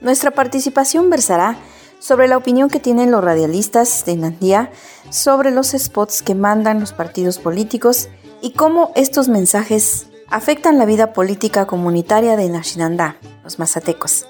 Nuestra 0.00 0.32
participación 0.32 1.08
versará 1.08 1.56
sobre 2.00 2.26
la 2.26 2.36
opinión 2.36 2.68
que 2.68 2.80
tienen 2.80 3.12
los 3.12 3.22
radialistas 3.22 4.04
de 4.06 4.16
Nandía 4.16 4.72
sobre 5.08 5.52
los 5.52 5.68
spots 5.68 6.20
que 6.20 6.34
mandan 6.34 6.80
los 6.80 6.92
partidos 6.92 7.38
políticos 7.38 8.08
y 8.42 8.50
cómo 8.50 8.90
estos 8.96 9.28
mensajes 9.28 10.08
afectan 10.30 10.78
la 10.78 10.84
vida 10.84 11.12
política 11.12 11.68
comunitaria 11.68 12.36
de 12.36 12.48
Nashinandá, 12.48 13.18
los 13.44 13.60
mazatecos. 13.60 14.26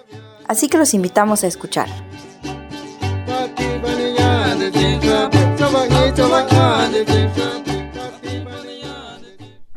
Así 0.46 0.68
que 0.68 0.76
los 0.76 0.92
invitamos 0.92 1.44
a 1.44 1.46
escuchar. 1.46 1.88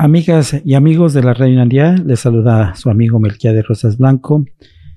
Amigas 0.02 0.56
y 0.64 0.76
amigos 0.76 1.14
de 1.14 1.22
la 1.22 1.34
Radio 1.34 1.58
Nandía, 1.58 1.94
les 2.06 2.22
saluda 2.22 2.74
su 2.76 2.90
amigo 2.90 3.20
de 3.20 3.62
Rosas 3.62 3.98
Blanco, 3.98 4.46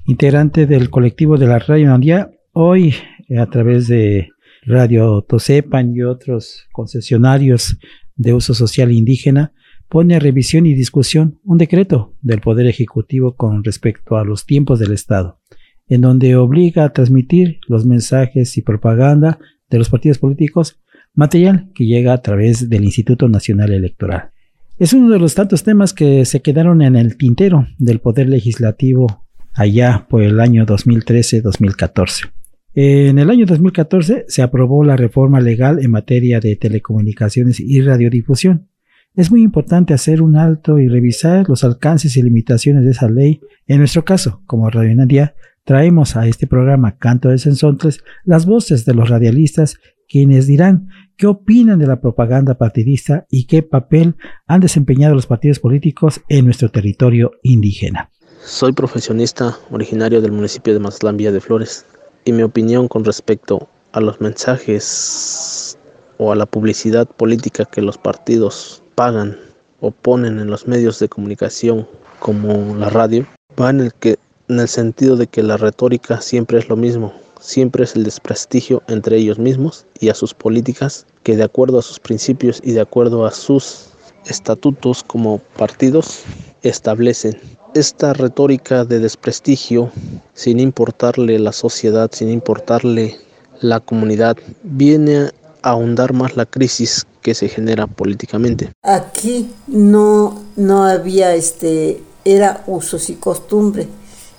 integrante 0.07 0.65
del 0.65 0.91
colectivo 0.91 1.37
de 1.37 1.49
la 1.49 1.59
Radio 1.59 1.89
Nandía. 1.89 2.31
Hoy, 2.53 2.95
a 3.37 3.47
través 3.47 3.89
de 3.89 4.29
Radio 4.65 5.23
Tosepan 5.23 5.93
y 5.97 6.03
otros 6.03 6.69
concesionarios 6.71 7.79
de 8.15 8.33
uso 8.33 8.55
social 8.55 8.93
indígena, 8.93 9.53
pone 9.89 10.15
a 10.15 10.21
revisión 10.21 10.67
y 10.67 10.75
discusión 10.75 11.41
un 11.43 11.59
decreto 11.59 12.15
del 12.21 12.41
Poder 12.41 12.67
Ejecutivo 12.67 13.35
con 13.35 13.65
respecto 13.65 14.17
a 14.17 14.25
los 14.25 14.47
tiempos 14.47 14.79
del 14.79 14.93
Estado, 14.93 15.41
en 15.89 16.03
donde 16.03 16.37
obliga 16.37 16.85
a 16.85 16.93
transmitir 16.93 17.59
los 17.67 17.85
mensajes 17.85 18.57
y 18.57 18.63
propaganda 18.63 19.41
de 19.69 19.79
los 19.79 19.89
partidos 19.89 20.19
políticos, 20.19 20.81
material 21.15 21.71
que 21.75 21.87
llega 21.87 22.13
a 22.13 22.23
través 22.23 22.69
del 22.69 22.85
Instituto 22.85 23.29
Nacional 23.29 23.73
Electoral. 23.73 24.31
Es 24.79 24.93
uno 24.93 25.11
de 25.11 25.19
los 25.19 25.35
tantos 25.35 25.63
temas 25.63 25.93
que 25.93 26.25
se 26.25 26.41
quedaron 26.41 26.83
en 26.83 26.97
el 26.97 27.17
tintero 27.17 27.67
del 27.79 28.01
Poder 28.01 28.29
Legislativo 28.29 29.27
allá 29.55 30.07
por 30.09 30.23
el 30.23 30.41
año 30.41 30.67
2013-2014. 30.67 32.33
En 32.75 33.19
el 33.19 33.29
año 33.29 33.45
2014 33.45 34.25
se 34.29 34.43
aprobó 34.43 34.83
la 34.83 34.97
reforma 34.97 35.41
legal 35.41 35.79
en 35.85 35.91
materia 35.91 36.41
de 36.41 36.57
telecomunicaciones 36.57 37.61
y 37.61 37.83
radiodifusión. 37.83 38.69
Es 39.15 39.31
muy 39.31 39.43
importante 39.43 39.93
hacer 39.93 40.23
un 40.23 40.37
alto 40.37 40.79
y 40.79 40.89
revisar 40.89 41.47
los 41.47 41.65
alcances 41.65 42.17
y 42.17 42.23
limitaciones 42.23 42.85
de 42.85 42.93
esa 42.93 43.11
ley. 43.11 43.43
En 43.67 43.79
nuestro 43.79 44.07
caso, 44.07 44.43
como 44.47 44.71
Radio 44.71 44.97
Nadia, 44.97 45.35
traemos 45.65 46.17
a 46.17 46.27
este 46.27 46.47
programa 46.47 46.97
Canto 46.97 47.29
de 47.29 47.37
Sensontles 47.37 48.03
las 48.25 48.47
voces 48.47 48.87
de 48.87 48.95
los 48.95 49.11
radialistas 49.11 49.79
quienes 50.13 50.47
dirán 50.47 50.91
qué 51.17 51.27
opinan 51.27 51.79
de 51.79 51.87
la 51.87 52.03
propaganda 52.03 52.59
partidista 52.59 53.25
y 53.31 53.47
qué 53.47 53.63
papel 53.63 54.15
han 54.47 54.61
desempeñado 54.61 55.15
los 55.15 55.27
partidos 55.27 55.59
políticos 55.59 56.21
en 56.29 56.45
nuestro 56.45 56.71
territorio 56.71 57.33
indígena. 57.43 58.11
Soy 58.45 58.75
profesionista 58.75 59.57
originario 59.71 60.21
del 60.21 60.33
municipio 60.33 60.75
de 60.75 60.81
Mazatlán 60.81 61.17
Villa 61.17 61.33
de 61.33 61.41
Flores 61.41 61.87
y 62.27 62.33
mi 62.33 62.43
opinión 62.43 62.89
con 62.89 63.05
respecto 63.05 63.71
a 63.93 64.03
los 64.03 64.21
mensajes 64.21 65.79
o 66.19 66.31
a 66.31 66.37
la 66.37 66.45
publicidad 66.45 67.09
política 67.09 67.65
que 67.65 67.81
los 67.81 67.97
partidos 67.97 68.83
pagan 68.95 69.39
o 69.81 69.93
ponen 69.93 70.41
en 70.41 70.51
los 70.51 70.69
medios 70.69 70.99
de 70.99 71.09
comunicación 71.09 71.89
como 72.19 72.77
la 72.77 72.91
radio 72.91 73.25
va 73.59 73.71
en 73.71 73.81
el 73.81 73.95
que 73.95 74.19
en 74.49 74.61
el 74.61 74.69
sentido 74.69 75.17
de 75.17 75.27
que 75.27 75.43
la 75.43 75.57
retórica 75.57 76.21
siempre 76.21 76.59
es 76.59 76.69
lo 76.69 76.77
mismo, 76.77 77.15
siempre 77.43 77.85
es 77.85 77.97
el 77.97 78.05
desprestigio 78.05 78.83
entre 78.87 79.17
ellos 79.17 79.39
mismos 79.39 79.85
y 79.99 80.09
a 80.09 80.15
sus 80.15 80.33
políticas 80.33 81.07
que 81.23 81.37
de 81.37 81.43
acuerdo 81.43 81.79
a 81.79 81.83
sus 81.83 81.99
principios 81.99 82.61
y 82.63 82.73
de 82.73 82.81
acuerdo 82.81 83.27
a 83.27 83.33
sus 83.33 83.89
estatutos 84.27 85.03
como 85.03 85.39
partidos 85.57 86.23
establecen. 86.63 87.39
Esta 87.75 88.13
retórica 88.13 88.85
de 88.85 88.99
desprestigio, 88.99 89.91
sin 90.35 90.61
importarle 90.61 91.39
la 91.39 91.53
sociedad, 91.53 92.11
sin 92.13 92.29
importarle 92.29 93.19
la 93.61 93.81
comunidad, 93.81 94.37
viene 94.63 95.31
a 95.63 95.71
ahondar 95.71 96.13
más 96.13 96.37
la 96.37 96.47
crisis 96.47 97.07
que 97.23 97.35
se 97.35 97.49
genera 97.49 97.87
políticamente. 97.87 98.73
Aquí 98.83 99.51
no, 99.67 100.43
no 100.57 100.85
había 100.85 101.35
este, 101.35 102.03
era 102.25 102.63
usos 102.67 103.11
y 103.11 103.15
costumbre 103.15 103.89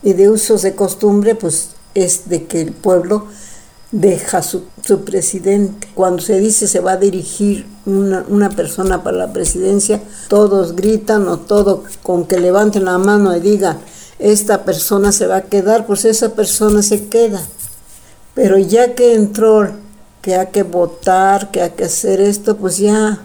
y 0.03 0.13
de 0.13 0.29
usos 0.29 0.61
de 0.61 0.75
costumbre, 0.75 1.33
pues 1.33 1.72
es 1.95 2.29
de 2.29 2.45
que 2.45 2.61
el 2.61 2.71
pueblo 2.71 3.27
deja 3.91 4.41
su, 4.41 4.63
su 4.83 5.05
presidente. 5.05 5.87
Cuando 5.93 6.21
se 6.21 6.39
dice 6.39 6.67
se 6.67 6.79
va 6.79 6.93
a 6.93 6.97
dirigir 6.97 7.65
una, 7.85 8.25
una, 8.27 8.49
persona 8.49 9.03
para 9.03 9.17
la 9.17 9.33
presidencia, 9.33 10.01
todos 10.29 10.75
gritan 10.75 11.27
o 11.27 11.39
todo 11.39 11.83
con 12.01 12.25
que 12.25 12.39
levanten 12.39 12.85
la 12.85 12.97
mano 12.97 13.35
y 13.35 13.39
digan, 13.39 13.77
esta 14.19 14.63
persona 14.63 15.11
se 15.11 15.27
va 15.27 15.37
a 15.37 15.41
quedar, 15.43 15.85
pues 15.85 16.05
esa 16.05 16.33
persona 16.33 16.81
se 16.81 17.07
queda. 17.07 17.41
Pero 18.33 18.57
ya 18.57 18.95
que 18.95 19.13
entró, 19.13 19.69
que 20.21 20.35
hay 20.35 20.47
que 20.47 20.63
votar, 20.63 21.51
que 21.51 21.61
hay 21.61 21.71
que 21.71 21.83
hacer 21.83 22.19
esto, 22.19 22.57
pues 22.57 22.77
ya, 22.77 23.21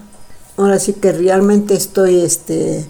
ahora 0.56 0.78
sí 0.78 0.92
que 0.94 1.12
realmente 1.12 1.74
estoy, 1.74 2.20
este, 2.20 2.84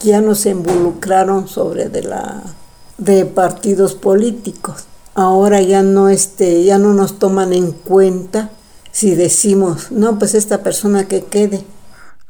ya 0.00 0.20
nos 0.20 0.46
involucraron 0.46 1.46
sobre 1.46 1.88
de 1.88 2.02
la 2.02 2.42
de 2.98 3.26
partidos 3.26 3.94
políticos. 3.94 4.86
Ahora 5.16 5.62
ya 5.62 5.82
no 5.82 6.10
este, 6.10 6.62
ya 6.64 6.78
no 6.78 6.92
nos 6.92 7.18
toman 7.18 7.54
en 7.54 7.72
cuenta 7.72 8.50
si 8.92 9.14
decimos, 9.14 9.90
no, 9.90 10.18
pues 10.18 10.34
esta 10.34 10.62
persona 10.62 11.08
que 11.08 11.24
quede. 11.24 11.64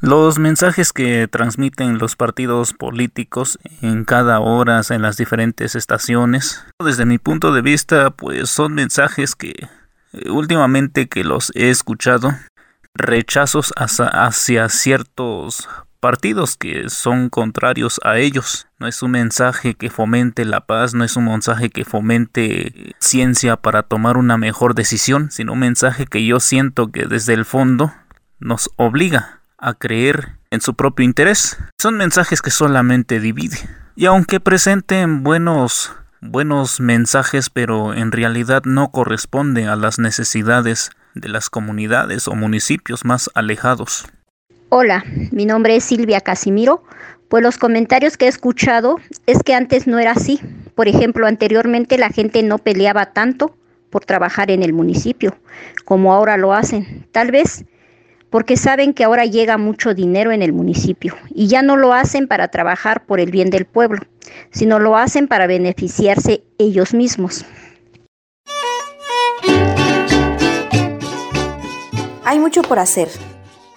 Los 0.01 0.38
mensajes 0.38 0.92
que 0.92 1.27
transmiten 1.27 1.99
los 1.99 2.14
partidos 2.16 2.75
políticos 2.75 3.59
en 3.83 4.05
cada 4.05 4.38
hora 4.38 4.81
en 4.90 5.03
las 5.03 5.16
diferentes 5.16 5.75
estaciones, 5.75 6.64
desde 6.85 7.07
mi 7.07 7.18
punto 7.18 7.53
de 7.53 7.62
vista, 7.62 8.11
pues 8.11 8.51
son 8.51 8.75
mensajes 8.75 9.35
que 9.35 9.68
eh, 10.12 10.31
últimamente 10.31 11.09
que 11.09 11.25
los 11.25 11.51
he 11.57 11.70
escuchado, 11.70 12.35
rechazos 12.94 13.72
hacia, 13.77 14.07
hacia 14.07 14.68
ciertos 14.68 15.68
partidos 16.06 16.56
que 16.56 16.88
son 16.88 17.30
contrarios 17.30 17.98
a 18.04 18.18
ellos. 18.18 18.68
No 18.78 18.86
es 18.86 19.02
un 19.02 19.10
mensaje 19.10 19.74
que 19.74 19.90
fomente 19.90 20.44
la 20.44 20.60
paz, 20.60 20.94
no 20.94 21.02
es 21.02 21.16
un 21.16 21.24
mensaje 21.24 21.68
que 21.68 21.84
fomente 21.84 22.94
ciencia 23.00 23.56
para 23.56 23.82
tomar 23.82 24.16
una 24.16 24.36
mejor 24.36 24.76
decisión, 24.76 25.32
sino 25.32 25.54
un 25.54 25.58
mensaje 25.58 26.06
que 26.06 26.24
yo 26.24 26.38
siento 26.38 26.92
que 26.92 27.06
desde 27.06 27.34
el 27.34 27.44
fondo 27.44 27.92
nos 28.38 28.70
obliga 28.76 29.40
a 29.58 29.74
creer 29.74 30.36
en 30.52 30.60
su 30.60 30.74
propio 30.74 31.04
interés. 31.04 31.58
Son 31.76 31.96
mensajes 31.96 32.40
que 32.40 32.52
solamente 32.52 33.18
dividen. 33.18 33.68
Y 33.96 34.06
aunque 34.06 34.38
presenten 34.38 35.24
buenos 35.24 35.90
buenos 36.20 36.78
mensajes, 36.78 37.50
pero 37.50 37.94
en 37.94 38.12
realidad 38.12 38.62
no 38.64 38.92
corresponden 38.92 39.66
a 39.66 39.74
las 39.74 39.98
necesidades 39.98 40.92
de 41.14 41.28
las 41.30 41.50
comunidades 41.50 42.28
o 42.28 42.36
municipios 42.36 43.04
más 43.04 43.28
alejados. 43.34 44.06
Hola, 44.68 45.05
mi 45.31 45.46
nombre 45.46 45.76
es 45.76 45.85
Silvia 45.85 46.20
Casimiro. 46.20 46.83
Pues 47.29 47.40
los 47.40 47.57
comentarios 47.57 48.16
que 48.16 48.24
he 48.24 48.29
escuchado 48.29 48.96
es 49.26 49.44
que 49.44 49.55
antes 49.55 49.87
no 49.87 50.00
era 50.00 50.11
así. 50.11 50.40
Por 50.74 50.88
ejemplo, 50.88 51.29
anteriormente 51.29 51.98
la 51.98 52.09
gente 52.09 52.42
no 52.42 52.59
peleaba 52.59 53.07
tanto 53.07 53.57
por 53.90 54.05
trabajar 54.05 54.50
en 54.50 54.64
el 54.64 54.72
municipio 54.72 55.37
como 55.85 56.12
ahora 56.12 56.37
lo 56.37 56.52
hacen. 56.52 57.07
Tal 57.12 57.31
vez 57.31 57.64
porque 58.29 58.57
saben 58.57 58.92
que 58.92 59.05
ahora 59.05 59.24
llega 59.24 59.57
mucho 59.57 59.94
dinero 59.94 60.33
en 60.33 60.42
el 60.42 60.52
municipio 60.52 61.14
y 61.31 61.46
ya 61.46 61.62
no 61.62 61.76
lo 61.76 61.92
hacen 61.92 62.26
para 62.26 62.48
trabajar 62.48 63.07
por 63.07 63.20
el 63.20 63.31
bien 63.31 63.50
del 63.50 63.66
pueblo, 63.66 64.00
sino 64.50 64.81
lo 64.81 64.96
hacen 64.96 65.29
para 65.29 65.46
beneficiarse 65.46 66.42
ellos 66.59 66.92
mismos. 66.92 67.46
Hay 72.24 72.40
mucho 72.40 72.62
por 72.62 72.81
hacer 72.81 73.09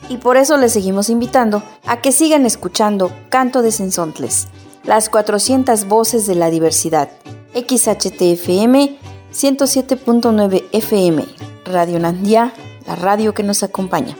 y 0.09 0.17
por 0.17 0.37
eso 0.37 0.57
les 0.57 0.73
seguimos 0.73 1.09
invitando 1.09 1.63
a 1.85 2.01
que 2.01 2.11
sigan 2.11 2.45
escuchando 2.45 3.11
Canto 3.29 3.61
de 3.61 3.71
Sensontles, 3.71 4.47
las 4.83 5.09
400 5.09 5.87
voces 5.87 6.25
de 6.25 6.35
la 6.35 6.49
diversidad, 6.49 7.09
XHTFM 7.53 8.97
107.9 9.31 10.65
FM, 10.71 11.25
Radio 11.65 11.99
Nandia, 11.99 12.53
la 12.87 12.95
radio 12.95 13.33
que 13.33 13.43
nos 13.43 13.61
acompaña. 13.61 14.17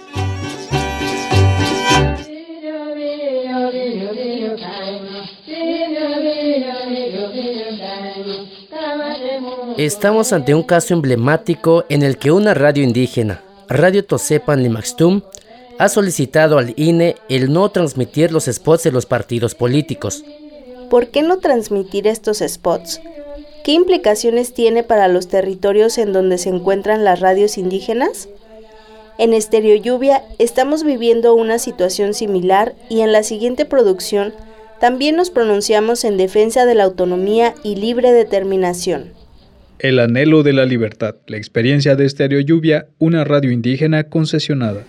Estamos 9.78 10.34
ante 10.34 10.54
un 10.54 10.64
caso 10.64 10.94
emblemático 10.94 11.86
en 11.90 12.04
el 12.04 12.18
que 12.18 12.32
una 12.32 12.54
radio 12.54 12.84
indígena, 12.84 13.42
Radio 13.70 14.04
Tosepan 14.04 14.62
Limaxtum, 14.62 15.22
ha 15.80 15.88
solicitado 15.88 16.58
al 16.58 16.74
INE 16.76 17.16
el 17.30 17.54
no 17.54 17.70
transmitir 17.70 18.34
los 18.34 18.46
spots 18.46 18.84
de 18.84 18.92
los 18.92 19.06
partidos 19.06 19.56
políticos. 19.56 20.26
¿Por 20.90 21.08
qué 21.08 21.24
no 21.24 21.38
transmitir 21.38 22.06
estos 22.06 22.44
spots? 22.46 23.00
¿Qué 23.64 23.72
implicaciones 23.72 24.54
tiene 24.54 24.84
para 24.84 25.08
los 25.08 25.30
territorios 25.30 25.98
en 25.98 26.12
donde 26.12 26.38
se 26.38 26.50
encuentran 26.50 27.06
las 27.06 27.22
radios 27.22 27.58
indígenas? 27.58 28.28
En 29.18 29.34
Estereo 29.34 29.78
Lluvia 29.78 30.24
estamos 30.38 30.84
viviendo 30.84 31.34
una 31.34 31.60
situación 31.60 32.14
similar 32.14 32.76
y 32.90 33.00
en 33.00 33.14
la 33.14 33.24
siguiente 33.24 33.64
producción 33.64 34.34
también 34.82 35.16
nos 35.16 35.30
pronunciamos 35.30 36.04
en 36.04 36.18
defensa 36.18 36.66
de 36.66 36.76
la 36.76 36.84
autonomía 36.84 37.56
y 37.64 37.78
libre 37.78 38.12
determinación. 38.12 39.14
El 39.80 40.00
anhelo 40.00 40.44
de 40.44 40.52
la 40.52 40.66
libertad, 40.66 41.16
la 41.28 41.38
experiencia 41.38 41.96
de 41.96 42.06
Estereo 42.06 42.42
Lluvia, 42.42 42.88
una 42.98 43.24
radio 43.24 43.50
indígena 43.50 44.04
concesionada. 44.04 44.84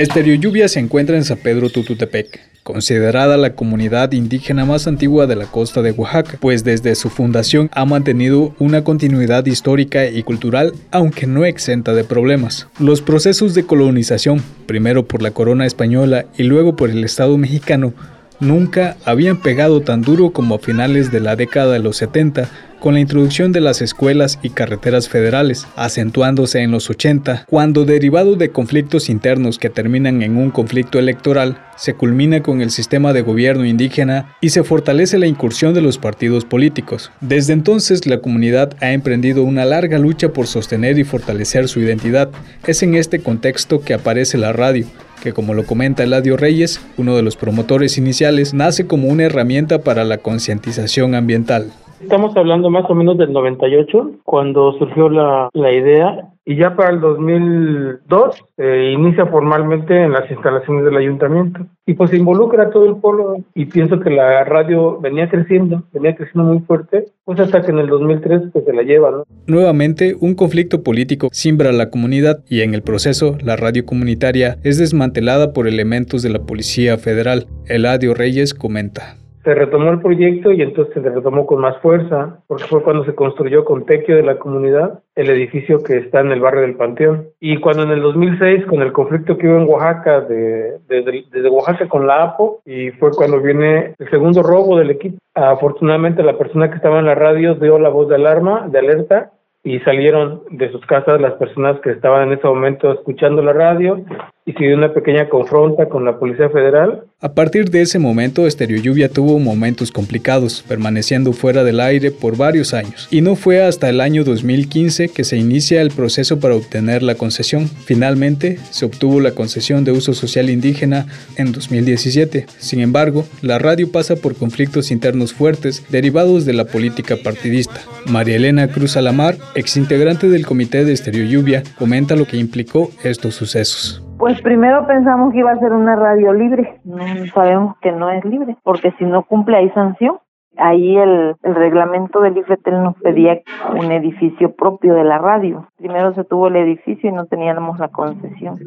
Estereo 0.00 0.34
Lluvia 0.36 0.66
se 0.66 0.80
encuentra 0.80 1.18
en 1.18 1.24
San 1.24 1.36
Pedro 1.36 1.68
Tututepec, 1.68 2.40
considerada 2.62 3.36
la 3.36 3.52
comunidad 3.54 4.12
indígena 4.12 4.64
más 4.64 4.86
antigua 4.86 5.26
de 5.26 5.36
la 5.36 5.44
costa 5.44 5.82
de 5.82 5.90
Oaxaca, 5.90 6.38
pues 6.40 6.64
desde 6.64 6.94
su 6.94 7.10
fundación 7.10 7.68
ha 7.74 7.84
mantenido 7.84 8.54
una 8.58 8.82
continuidad 8.82 9.44
histórica 9.44 10.06
y 10.06 10.22
cultural, 10.22 10.72
aunque 10.90 11.26
no 11.26 11.44
exenta 11.44 11.92
de 11.92 12.04
problemas. 12.04 12.66
Los 12.78 13.02
procesos 13.02 13.54
de 13.54 13.66
colonización, 13.66 14.42
primero 14.64 15.04
por 15.06 15.20
la 15.20 15.32
corona 15.32 15.66
española 15.66 16.24
y 16.38 16.44
luego 16.44 16.76
por 16.76 16.88
el 16.88 17.04
Estado 17.04 17.36
mexicano, 17.36 17.92
nunca 18.40 18.96
habían 19.04 19.38
pegado 19.38 19.80
tan 19.80 20.02
duro 20.02 20.30
como 20.30 20.56
a 20.56 20.58
finales 20.58 21.12
de 21.12 21.20
la 21.20 21.36
década 21.36 21.72
de 21.72 21.78
los 21.78 21.96
70 21.98 22.48
con 22.80 22.94
la 22.94 23.00
introducción 23.00 23.52
de 23.52 23.60
las 23.60 23.82
escuelas 23.82 24.38
y 24.42 24.50
carreteras 24.50 25.08
federales, 25.08 25.66
acentuándose 25.76 26.60
en 26.60 26.70
los 26.70 26.88
80, 26.88 27.44
cuando 27.46 27.84
derivado 27.84 28.36
de 28.36 28.50
conflictos 28.50 29.10
internos 29.10 29.58
que 29.58 29.68
terminan 29.68 30.22
en 30.22 30.36
un 30.36 30.50
conflicto 30.50 30.98
electoral, 30.98 31.62
se 31.76 31.94
culmina 31.94 32.42
con 32.42 32.62
el 32.62 32.70
sistema 32.70 33.12
de 33.12 33.22
gobierno 33.22 33.64
indígena 33.66 34.34
y 34.40 34.50
se 34.50 34.64
fortalece 34.64 35.18
la 35.18 35.26
incursión 35.26 35.74
de 35.74 35.82
los 35.82 35.98
partidos 35.98 36.44
políticos. 36.44 37.12
Desde 37.20 37.52
entonces 37.52 38.06
la 38.06 38.20
comunidad 38.20 38.74
ha 38.80 38.92
emprendido 38.92 39.44
una 39.44 39.66
larga 39.66 39.98
lucha 39.98 40.30
por 40.30 40.46
sostener 40.46 40.98
y 40.98 41.04
fortalecer 41.04 41.68
su 41.68 41.80
identidad. 41.80 42.30
Es 42.66 42.82
en 42.82 42.94
este 42.94 43.20
contexto 43.20 43.82
que 43.82 43.94
aparece 43.94 44.38
la 44.38 44.52
radio, 44.52 44.86
que 45.20 45.32
como 45.32 45.54
lo 45.54 45.64
comenta 45.64 46.02
Eladio 46.02 46.36
Reyes, 46.36 46.80
uno 46.96 47.16
de 47.16 47.22
los 47.22 47.36
promotores 47.36 47.98
iniciales, 47.98 48.54
nace 48.54 48.86
como 48.86 49.08
una 49.08 49.24
herramienta 49.24 49.80
para 49.80 50.04
la 50.04 50.18
concientización 50.18 51.14
ambiental. 51.14 51.72
Estamos 52.00 52.34
hablando 52.36 52.70
más 52.70 52.88
o 52.88 52.94
menos 52.94 53.18
del 53.18 53.32
98, 53.32 54.20
cuando 54.24 54.72
surgió 54.78 55.08
la, 55.10 55.50
la 55.52 55.72
idea, 55.72 56.30
y 56.46 56.56
ya 56.56 56.74
para 56.74 56.90
el 56.90 57.00
2002 57.00 58.42
se 58.56 58.92
inicia 58.92 59.26
formalmente 59.26 60.02
en 60.02 60.12
las 60.12 60.28
instalaciones 60.30 60.84
del 60.84 60.96
ayuntamiento. 60.96 61.60
Y 61.86 61.94
pues 61.94 62.10
se 62.10 62.16
involucra 62.16 62.64
a 62.64 62.70
todo 62.70 62.86
el 62.86 62.96
pueblo, 62.96 63.36
y 63.54 63.66
pienso 63.66 64.00
que 64.00 64.10
la 64.10 64.44
radio 64.44 64.98
venía 64.98 65.28
creciendo, 65.28 65.84
venía 65.92 66.16
creciendo 66.16 66.52
muy 66.52 66.62
fuerte, 66.62 67.04
pues 67.24 67.38
hasta 67.38 67.60
que 67.62 67.70
en 67.70 67.78
el 67.78 67.88
2003 67.88 68.42
pues 68.52 68.64
se 68.64 68.72
la 68.72 68.82
lleva, 68.82 69.10
¿no? 69.10 69.24
Nuevamente, 69.46 70.16
un 70.18 70.34
conflicto 70.34 70.82
político 70.82 71.28
simbra 71.32 71.70
la 71.70 71.90
comunidad, 71.90 72.42
y 72.48 72.62
en 72.62 72.74
el 72.74 72.82
proceso, 72.82 73.36
la 73.42 73.56
radio 73.56 73.84
comunitaria 73.84 74.56
es 74.64 74.78
desmantelada 74.78 75.52
por 75.52 75.68
elementos 75.68 76.22
de 76.22 76.30
la 76.30 76.40
Policía 76.40 76.96
Federal. 76.96 77.46
Eladio 77.66 78.14
Reyes 78.14 78.54
comenta 78.54 79.19
se 79.42 79.54
retomó 79.54 79.90
el 79.90 80.00
proyecto 80.00 80.52
y 80.52 80.62
entonces 80.62 80.94
se 80.94 81.08
retomó 81.08 81.46
con 81.46 81.60
más 81.60 81.78
fuerza, 81.78 82.38
porque 82.46 82.64
fue 82.64 82.82
cuando 82.82 83.04
se 83.04 83.14
construyó 83.14 83.64
con 83.64 83.86
tequio 83.86 84.16
de 84.16 84.22
la 84.22 84.38
comunidad 84.38 85.00
el 85.14 85.30
edificio 85.30 85.82
que 85.82 85.96
está 85.96 86.20
en 86.20 86.32
el 86.32 86.40
barrio 86.40 86.62
del 86.62 86.76
Panteón. 86.76 87.28
Y 87.40 87.56
cuando 87.58 87.84
en 87.84 87.90
el 87.90 88.02
2006, 88.02 88.66
con 88.66 88.82
el 88.82 88.92
conflicto 88.92 89.38
que 89.38 89.48
hubo 89.48 89.58
en 89.58 89.68
Oaxaca, 89.68 90.20
de, 90.22 90.78
desde 90.88 91.48
Oaxaca 91.48 91.88
con 91.88 92.06
la 92.06 92.22
APO, 92.24 92.60
y 92.66 92.90
fue 92.92 93.10
cuando 93.12 93.40
viene 93.40 93.94
el 93.98 94.10
segundo 94.10 94.42
robo 94.42 94.78
del 94.78 94.90
equipo. 94.90 95.16
Afortunadamente 95.34 96.22
la 96.22 96.36
persona 96.36 96.68
que 96.68 96.76
estaba 96.76 96.98
en 96.98 97.06
la 97.06 97.14
radio 97.14 97.54
dio 97.54 97.78
la 97.78 97.88
voz 97.88 98.08
de 98.08 98.16
alarma, 98.16 98.68
de 98.68 98.78
alerta, 98.78 99.32
y 99.62 99.78
salieron 99.80 100.42
de 100.50 100.70
sus 100.72 100.84
casas 100.86 101.20
las 101.20 101.34
personas 101.34 101.78
que 101.80 101.90
estaban 101.90 102.28
en 102.28 102.38
ese 102.38 102.46
momento 102.46 102.92
escuchando 102.92 103.42
la 103.42 103.52
radio 103.52 104.02
y 104.50 104.52
se 104.52 104.64
dio 104.64 104.76
una 104.76 104.92
pequeña 104.92 105.28
confronta 105.28 105.88
con 105.88 106.04
la 106.04 106.18
Policía 106.18 106.48
Federal. 106.48 107.04
A 107.20 107.34
partir 107.34 107.70
de 107.70 107.82
ese 107.82 107.98
momento, 107.98 108.46
Estereo 108.46 108.80
Lluvia 108.80 109.08
tuvo 109.08 109.38
momentos 109.38 109.92
complicados, 109.92 110.64
permaneciendo 110.66 111.32
fuera 111.32 111.62
del 111.62 111.80
aire 111.80 112.10
por 112.10 112.36
varios 112.36 112.74
años, 112.74 113.06
y 113.10 113.20
no 113.20 113.36
fue 113.36 113.62
hasta 113.62 113.88
el 113.88 114.00
año 114.00 114.24
2015 114.24 115.10
que 115.10 115.24
se 115.24 115.36
inicia 115.36 115.82
el 115.82 115.90
proceso 115.90 116.40
para 116.40 116.56
obtener 116.56 117.02
la 117.02 117.14
concesión. 117.14 117.68
Finalmente, 117.68 118.58
se 118.70 118.86
obtuvo 118.86 119.20
la 119.20 119.32
concesión 119.32 119.84
de 119.84 119.92
uso 119.92 120.14
social 120.14 120.50
indígena 120.50 121.06
en 121.36 121.52
2017. 121.52 122.46
Sin 122.58 122.80
embargo, 122.80 123.24
la 123.42 123.58
radio 123.58 123.92
pasa 123.92 124.16
por 124.16 124.34
conflictos 124.34 124.90
internos 124.90 125.32
fuertes 125.32 125.84
derivados 125.90 126.44
de 126.44 126.54
la 126.54 126.64
política 126.64 127.16
partidista. 127.22 127.82
María 128.06 128.36
Elena 128.36 128.68
Cruz 128.68 128.96
Alamar, 128.96 129.36
exintegrante 129.54 130.28
del 130.28 130.46
comité 130.46 130.84
de 130.84 130.92
Estereo 130.92 131.26
Lluvia, 131.26 131.62
comenta 131.78 132.16
lo 132.16 132.26
que 132.26 132.38
implicó 132.38 132.90
estos 133.04 133.34
sucesos. 133.34 134.02
Pues 134.20 134.42
primero 134.42 134.86
pensamos 134.86 135.32
que 135.32 135.38
iba 135.38 135.50
a 135.50 135.58
ser 135.58 135.72
una 135.72 135.96
radio 135.96 136.34
libre, 136.34 136.78
no 136.84 136.98
sabemos 137.32 137.78
que 137.78 137.90
no 137.90 138.10
es 138.10 138.22
libre, 138.26 138.54
porque 138.62 138.92
si 138.98 139.06
no 139.06 139.22
cumple 139.22 139.56
hay 139.56 139.70
sanción. 139.70 140.18
Ahí 140.58 140.98
el, 140.98 141.36
el 141.42 141.54
reglamento 141.54 142.20
del 142.20 142.36
IFETEL 142.36 142.82
nos 142.82 142.96
pedía 142.96 143.40
un 143.74 143.90
edificio 143.92 144.54
propio 144.54 144.94
de 144.94 145.04
la 145.04 145.16
radio. 145.16 145.68
Primero 145.78 146.12
se 146.12 146.24
tuvo 146.24 146.48
el 146.48 146.56
edificio 146.56 147.08
y 147.08 147.12
no 147.12 147.26
teníamos 147.26 147.78
la 147.78 147.88
concesión. 147.88 148.58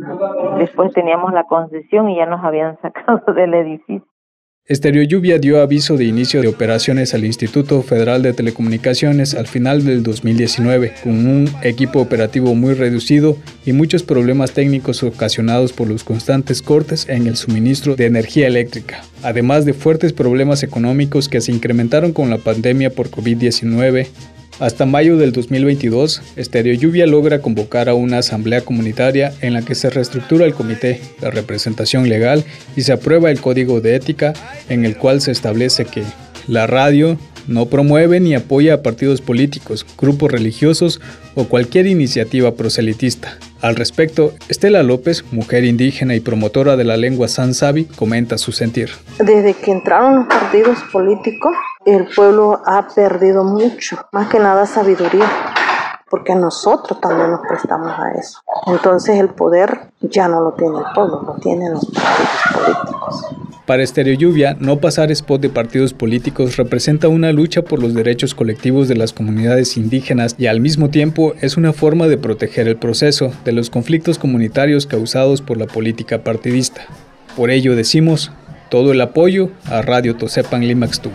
Después 0.58 0.92
teníamos 0.94 1.34
la 1.34 1.44
concesión 1.44 2.10
y 2.10 2.18
ya 2.18 2.26
nos 2.26 2.44
habían 2.44 2.78
sacado 2.82 3.22
del 3.34 3.54
edificio. 3.54 4.08
Estereo 4.65 5.04
Lluvia 5.04 5.39
dio 5.39 5.62
aviso 5.62 5.97
de 5.97 6.06
inicio 6.06 6.41
de 6.41 6.47
operaciones 6.47 7.13
al 7.13 7.26
Instituto 7.26 7.82
Federal 7.82 8.21
de 8.21 8.32
Telecomunicaciones 8.32 9.34
al 9.34 9.45
final 9.45 9.84
del 9.84 10.04
2019, 10.04 10.93
con 11.04 11.28
un 11.28 11.49
equipo 11.63 11.99
operativo 11.99 12.56
muy 12.56 12.73
reducido 12.73 13.38
y 13.65 13.73
muchos 13.73 14.04
problemas 14.04 14.54
técnicos 14.54 15.04
ocasionados 15.04 15.73
por 15.73 15.89
los 15.89 16.06
constantes 16.06 16.62
cortes 16.62 17.10
en 17.10 17.28
el 17.28 17.36
suministro 17.36 17.97
de 17.97 18.06
energía 18.06 18.47
eléctrica, 18.47 19.04
además 19.21 19.65
de 19.65 19.73
fuertes 19.73 20.13
problemas 20.13 20.63
económicos 20.63 21.28
que 21.28 21.41
se 21.41 21.52
incrementaron 21.52 22.13
con 22.13 22.30
la 22.30 22.38
pandemia 22.38 22.89
por 22.89 23.12
COVID-19 23.12 24.08
hasta 24.60 24.86
mayo 24.86 25.18
del 25.18 25.32
2022, 25.32 26.22
Estereo 26.36 26.76
Lluvia 26.76 27.08
logra 27.08 27.39
convocar 27.39 27.89
a 27.89 27.96
una 27.96 28.20
asamblea 28.20 28.62
comunitaria 28.62 29.34
en 29.42 29.54
la 29.54 29.62
que 29.63 29.76
se 29.76 29.89
reestructura 29.89 30.46
el 30.46 30.54
comité, 30.54 31.02
de 31.20 31.32
representación 31.32 32.08
legal 32.08 32.44
y 32.76 32.82
se 32.82 32.94
aprueba 32.94 33.32
el 33.32 33.42
código 33.42 33.82
de 33.82 33.96
ética 33.96 34.34
en 34.70 34.86
el 34.86 34.98
cual 34.98 35.22
se 35.22 35.32
establece 35.32 35.86
que 35.86 36.04
la 36.48 36.68
radio 36.68 37.18
no 37.47 37.65
promueve 37.65 38.19
ni 38.19 38.36
apoya 38.36 38.75
a 38.75 38.82
partidos 38.82 39.21
políticos, 39.21 39.86
grupos 39.97 40.32
religiosos 40.32 41.01
o 41.36 41.45
cualquier 41.45 41.88
iniciativa 41.88 42.56
proselitista. 42.56 43.38
Al 43.62 43.75
respecto, 43.75 44.34
Estela 44.49 44.84
López, 44.84 45.23
mujer 45.32 45.63
indígena 45.63 46.15
y 46.15 46.19
promotora 46.19 46.75
de 46.75 46.84
la 46.84 46.97
lengua 46.97 47.27
Sabi, 47.27 47.86
comenta 47.86 48.38
su 48.38 48.51
sentir. 48.51 48.91
Desde 49.19 49.53
que 49.53 49.71
entraron 49.71 50.15
los 50.15 50.27
partidos 50.27 50.79
políticos, 50.91 51.53
el 51.86 52.08
pueblo 52.13 52.62
ha 52.65 52.88
perdido 52.93 53.43
mucho, 53.43 53.97
más 54.12 54.29
que 54.29 54.39
nada 54.39 54.65
sabiduría 54.65 55.53
porque 56.13 56.36
nosotros 56.36 57.02
también 57.02 57.32
nos 57.32 57.39
prestamos 57.39 57.91
a 57.97 58.12
eso. 58.12 58.38
Entonces 58.67 59.17
el 59.17 59.30
poder 59.30 59.80
ya 59.99 60.28
no 60.28 60.41
lo 60.41 60.52
tiene 60.52 60.78
el 60.78 60.84
pueblo, 60.93 61.23
lo 61.26 61.34
tienen 61.41 61.73
los 61.73 61.88
partidos 61.88 62.30
políticos. 62.54 63.26
Para 63.65 63.82
Estereo 63.82 64.13
Lluvia, 64.13 64.56
no 64.60 64.78
pasar 64.78 65.10
spot 65.10 65.41
de 65.41 65.49
partidos 65.49 65.91
políticos 65.95 66.56
representa 66.56 67.08
una 67.08 67.32
lucha 67.32 67.63
por 67.63 67.82
los 67.82 67.95
derechos 67.95 68.36
colectivos 68.36 68.88
de 68.88 68.95
las 68.95 69.12
comunidades 69.12 69.76
indígenas 69.76 70.36
y 70.38 70.45
al 70.45 70.60
mismo 70.60 70.91
tiempo 70.91 71.34
es 71.41 71.58
una 71.58 71.73
forma 71.73 72.06
de 72.06 72.19
proteger 72.19 72.67
el 72.67 72.78
proceso 72.78 73.32
de 73.43 73.52
los 73.54 73.71
conflictos 73.71 74.19
comunitarios 74.19 74.86
causados 74.86 75.41
por 75.41 75.58
la 75.58 75.65
política 75.65 76.19
partidista. 76.19 76.82
Por 77.36 77.49
ello 77.49 77.76
decimos, 77.76 78.32
Todo 78.69 78.91
el 78.91 79.02
apoyo 79.02 79.49
a 79.65 79.82
Radio 79.82 80.15
Tosepan 80.15 80.62
Limaxtú. 80.62 81.10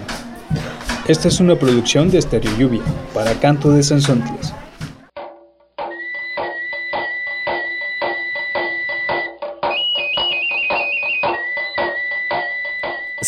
Esta 1.07 1.29
es 1.29 1.39
una 1.39 1.55
producción 1.55 2.11
de 2.11 2.21
Stereo 2.21 2.51
Lluvia 2.59 2.83
para 3.15 3.35
Canto 3.35 3.71
de 3.71 3.85
Sansontles. 3.85 4.53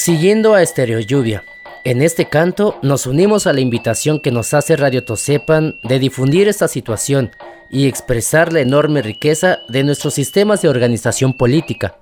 Siguiendo 0.02 0.54
a 0.54 0.62
Estereo 0.62 1.00
Lluvia, 1.00 1.44
en 1.84 2.00
este 2.00 2.24
canto 2.24 2.78
nos 2.80 3.06
unimos 3.06 3.46
a 3.46 3.52
la 3.52 3.60
invitación 3.60 4.18
que 4.18 4.30
nos 4.30 4.54
hace 4.54 4.74
Radio 4.74 5.04
Tosepan 5.04 5.78
de 5.82 5.98
difundir 5.98 6.48
esta 6.48 6.68
situación 6.68 7.32
y 7.68 7.86
expresar 7.86 8.50
la 8.50 8.60
enorme 8.60 9.02
riqueza 9.02 9.58
de 9.68 9.84
nuestros 9.84 10.14
sistemas 10.14 10.62
de 10.62 10.70
organización 10.70 11.34
política. 11.34 11.96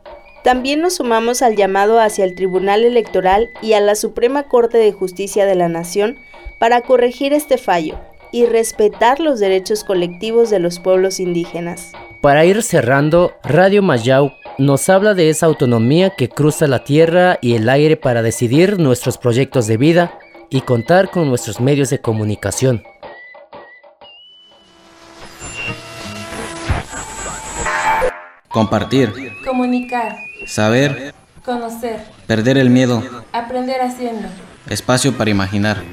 También 0.45 0.81
nos 0.81 0.95
sumamos 0.95 1.43
al 1.43 1.57
llamado 1.57 1.99
hacia 1.99 2.25
el 2.25 2.37
Tribunal 2.37 2.85
Electoral 2.85 3.51
y 3.63 3.73
a 3.73 3.81
la 3.81 3.97
Suprema 3.97 4.45
Corte 4.45 4.79
de 4.79 4.93
Justicia 4.93 5.45
de 5.45 5.57
la 5.57 5.69
Nación 5.69 6.21
para 6.61 6.83
corregir 6.83 7.33
este 7.33 7.59
fallo 7.59 7.99
y 8.31 8.47
respetar 8.47 9.19
los 9.19 9.41
derechos 9.41 9.83
colectivos 9.83 10.51
de 10.51 10.61
los 10.61 10.79
pueblos 10.79 11.19
indígenas. 11.19 11.91
Para 12.21 12.45
ir 12.45 12.65
cerrando, 12.65 13.33
Radio 13.45 13.81
Mayau 13.81 14.33
nos 14.59 14.89
habla 14.89 15.15
de 15.15 15.31
esa 15.31 15.47
autonomía 15.47 16.11
que 16.11 16.29
cruza 16.29 16.67
la 16.67 16.83
tierra 16.83 17.39
y 17.41 17.55
el 17.55 17.69
aire 17.69 17.97
para 17.97 18.23
decidir 18.23 18.81
nuestros 18.81 19.19
proyectos 19.19 19.69
de 19.69 19.77
vida 19.77 20.19
y 20.51 20.63
contar 20.63 21.11
con 21.11 21.29
nuestros 21.29 21.61
medios 21.61 21.91
de 21.91 22.01
comunicación. 22.01 22.83
Compartir. 28.49 29.13
Comunicar. 29.47 30.17
Saber. 30.45 31.15
Conocer. 31.45 32.01
Perder 32.27 32.59
el 32.59 32.69
miedo. 32.69 33.01
Aprender 33.33 33.81
haciendo. 33.81 34.27
Espacio 34.69 35.17
para 35.17 35.31
imaginar. 35.31 35.85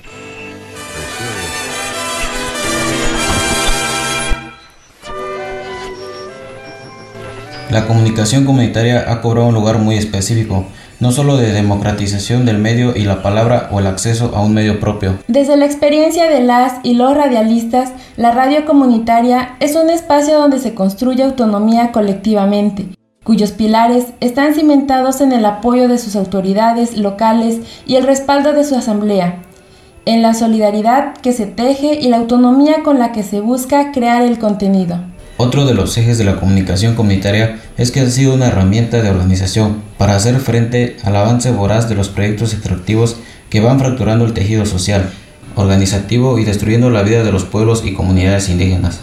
La 7.75 7.87
comunicación 7.87 8.45
comunitaria 8.45 9.11
ha 9.11 9.19
cobrado 9.19 9.49
un 9.49 9.53
lugar 9.53 9.79
muy 9.79 9.97
específico, 9.97 10.63
no 11.01 11.11
solo 11.11 11.35
de 11.35 11.51
democratización 11.51 12.45
del 12.45 12.57
medio 12.57 12.95
y 12.95 13.03
la 13.03 13.21
palabra 13.21 13.67
o 13.69 13.79
el 13.79 13.87
acceso 13.87 14.31
a 14.33 14.41
un 14.41 14.53
medio 14.53 14.79
propio. 14.79 15.17
Desde 15.27 15.57
la 15.57 15.65
experiencia 15.65 16.29
de 16.29 16.39
las 16.39 16.75
y 16.83 16.93
los 16.93 17.17
radialistas, 17.17 17.91
la 18.15 18.31
radio 18.31 18.65
comunitaria 18.65 19.57
es 19.59 19.75
un 19.75 19.89
espacio 19.89 20.39
donde 20.39 20.59
se 20.59 20.73
construye 20.73 21.21
autonomía 21.23 21.91
colectivamente, 21.91 22.87
cuyos 23.25 23.51
pilares 23.51 24.05
están 24.21 24.53
cimentados 24.53 25.19
en 25.19 25.33
el 25.33 25.43
apoyo 25.43 25.89
de 25.89 25.97
sus 25.97 26.15
autoridades 26.15 26.95
locales 26.95 27.59
y 27.85 27.97
el 27.97 28.05
respaldo 28.05 28.53
de 28.53 28.63
su 28.63 28.75
asamblea, 28.75 29.41
en 30.05 30.21
la 30.21 30.33
solidaridad 30.33 31.13
que 31.15 31.33
se 31.33 31.45
teje 31.45 31.99
y 31.99 32.07
la 32.07 32.19
autonomía 32.19 32.83
con 32.85 32.99
la 32.99 33.11
que 33.11 33.23
se 33.23 33.41
busca 33.41 33.91
crear 33.91 34.21
el 34.21 34.39
contenido. 34.39 34.97
Otro 35.37 35.65
de 35.65 35.73
los 35.73 35.97
ejes 35.97 36.17
de 36.17 36.23
la 36.23 36.37
comunicación 36.37 36.95
comunitaria 36.95 37.59
es 37.77 37.91
que 37.91 37.99
ha 37.99 38.09
sido 38.09 38.33
una 38.33 38.47
herramienta 38.47 39.01
de 39.01 39.09
organización 39.09 39.83
para 39.97 40.15
hacer 40.15 40.39
frente 40.39 40.95
al 41.03 41.13
avance 41.17 41.51
voraz 41.51 41.89
de 41.89 41.95
los 41.95 42.07
proyectos 42.07 42.53
extractivos 42.53 43.17
que 43.49 43.59
van 43.59 43.77
fracturando 43.77 44.23
el 44.23 44.33
tejido 44.33 44.65
social, 44.65 45.09
organizativo 45.55 46.39
y 46.39 46.45
destruyendo 46.45 46.89
la 46.89 47.03
vida 47.03 47.23
de 47.23 47.33
los 47.33 47.43
pueblos 47.43 47.83
y 47.85 47.93
comunidades 47.93 48.47
indígenas. 48.47 49.01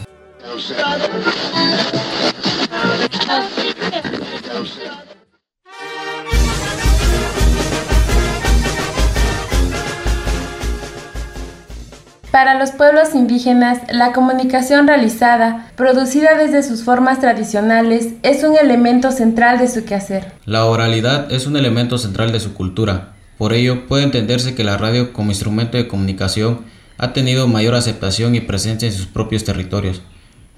Para 12.33 12.59
los 12.59 12.71
pueblos 12.71 13.15
indígenas, 13.15 13.81
la 13.91 14.15
comunicación 14.15 14.87
realizada, 14.87 15.71
producida 15.77 16.35
desde 16.35 16.63
sus 16.63 16.83
formas 16.83 17.21
tradicionales, 17.21 18.15
es 18.23 18.43
un 18.43 18.57
elemento 18.57 19.13
central 19.13 19.59
de 19.59 19.69
su 19.69 19.85
quehacer. 19.85 20.33
La 20.47 20.65
oralidad 20.65 21.31
es 21.31 21.47
un 21.47 21.59
elemento 21.59 21.99
central 21.99 22.33
de 22.33 22.41
su 22.41 22.55
cultura. 22.55 23.13
Por 23.37 23.53
ello, 23.53 23.87
puede 23.87 24.05
entenderse 24.05 24.55
que 24.55 24.65
la 24.65 24.79
radio 24.79 25.13
como 25.13 25.31
instrumento 25.31 25.77
de 25.77 25.89
comunicación 25.89 26.63
ha 26.97 27.13
tenido 27.13 27.49
mayor 27.49 27.75
aceptación 27.75 28.35
y 28.35 28.41
presencia 28.41 28.89
en 28.89 28.95
sus 28.95 29.09
propios 29.09 29.45
territorios. 29.45 30.01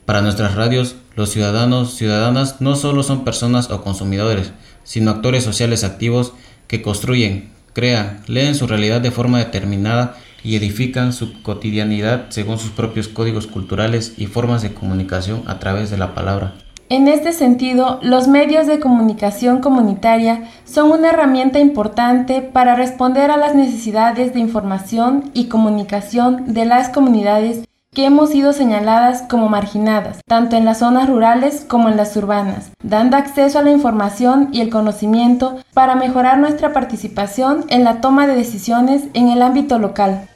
Para 0.07 0.23
nuestras 0.23 0.55
radios, 0.55 0.95
los 1.17 1.31
ciudadanos, 1.31 1.97
ciudadanas 1.97 2.61
no 2.61 2.77
solo 2.77 3.03
son 3.03 3.25
personas 3.25 3.69
o 3.73 3.83
consumidores, 3.83 4.53
sino 4.85 5.11
actores 5.11 5.43
sociales 5.43 5.83
activos 5.83 6.35
que 6.69 6.83
construyen, 6.83 7.51
crean, 7.73 8.23
leen 8.29 8.55
su 8.55 8.69
realidad 8.69 9.01
de 9.01 9.11
forma 9.11 9.39
determinada 9.39 10.15
y 10.45 10.55
edifican 10.55 11.13
su 11.13 11.43
cotidianidad 11.43 12.27
según 12.29 12.59
sus 12.59 12.71
propios 12.71 13.09
códigos 13.09 13.49
culturales 13.49 14.15
y 14.17 14.27
formas 14.27 14.63
de 14.63 14.75
comunicación 14.75 15.43
a 15.47 15.59
través 15.59 15.91
de 15.91 15.97
la 15.97 16.15
palabra. 16.15 16.53
En 16.91 17.09
este 17.09 17.33
sentido, 17.33 17.99
los 18.03 18.29
medios 18.29 18.67
de 18.67 18.79
comunicación 18.79 19.61
comunitaria 19.61 20.51
son 20.67 20.93
una 20.93 21.09
herramienta 21.09 21.59
importante 21.59 22.43
para 22.43 22.75
responder 22.75 23.31
a 23.31 23.39
las 23.39 23.55
necesidades 23.55 24.35
de 24.35 24.41
información 24.41 25.31
y 25.33 25.47
comunicación 25.47 26.53
de 26.53 26.67
las 26.67 26.91
comunidades 26.91 27.65
que 27.95 28.05
hemos 28.05 28.31
sido 28.31 28.53
señaladas 28.53 29.23
como 29.23 29.49
marginadas, 29.49 30.21
tanto 30.27 30.57
en 30.57 30.65
las 30.65 30.81
zonas 30.81 31.09
rurales 31.09 31.65
como 31.67 31.89
en 31.89 31.97
las 31.97 32.17
urbanas, 32.17 32.73
dando 32.83 33.17
acceso 33.17 33.61
a 33.61 33.63
la 33.63 33.71
información 33.71 34.49
y 34.53 34.61
el 34.61 34.69
conocimiento 34.69 35.57
para 35.73 35.95
mejorar 35.95 36.39
nuestra 36.39 36.73
participación 36.73 37.65
en 37.69 37.85
la 37.85 38.01
toma 38.01 38.27
de 38.27 38.35
decisiones 38.35 39.05
en 39.15 39.29
el 39.29 39.41
ámbito 39.43 39.79
local. 39.79 40.29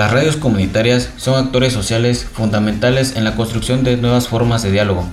Las 0.00 0.12
radios 0.12 0.36
comunitarias 0.36 1.10
son 1.18 1.34
actores 1.34 1.74
sociales 1.74 2.24
fundamentales 2.24 3.16
en 3.16 3.24
la 3.24 3.36
construcción 3.36 3.84
de 3.84 3.98
nuevas 3.98 4.28
formas 4.28 4.62
de 4.62 4.70
diálogo, 4.70 5.04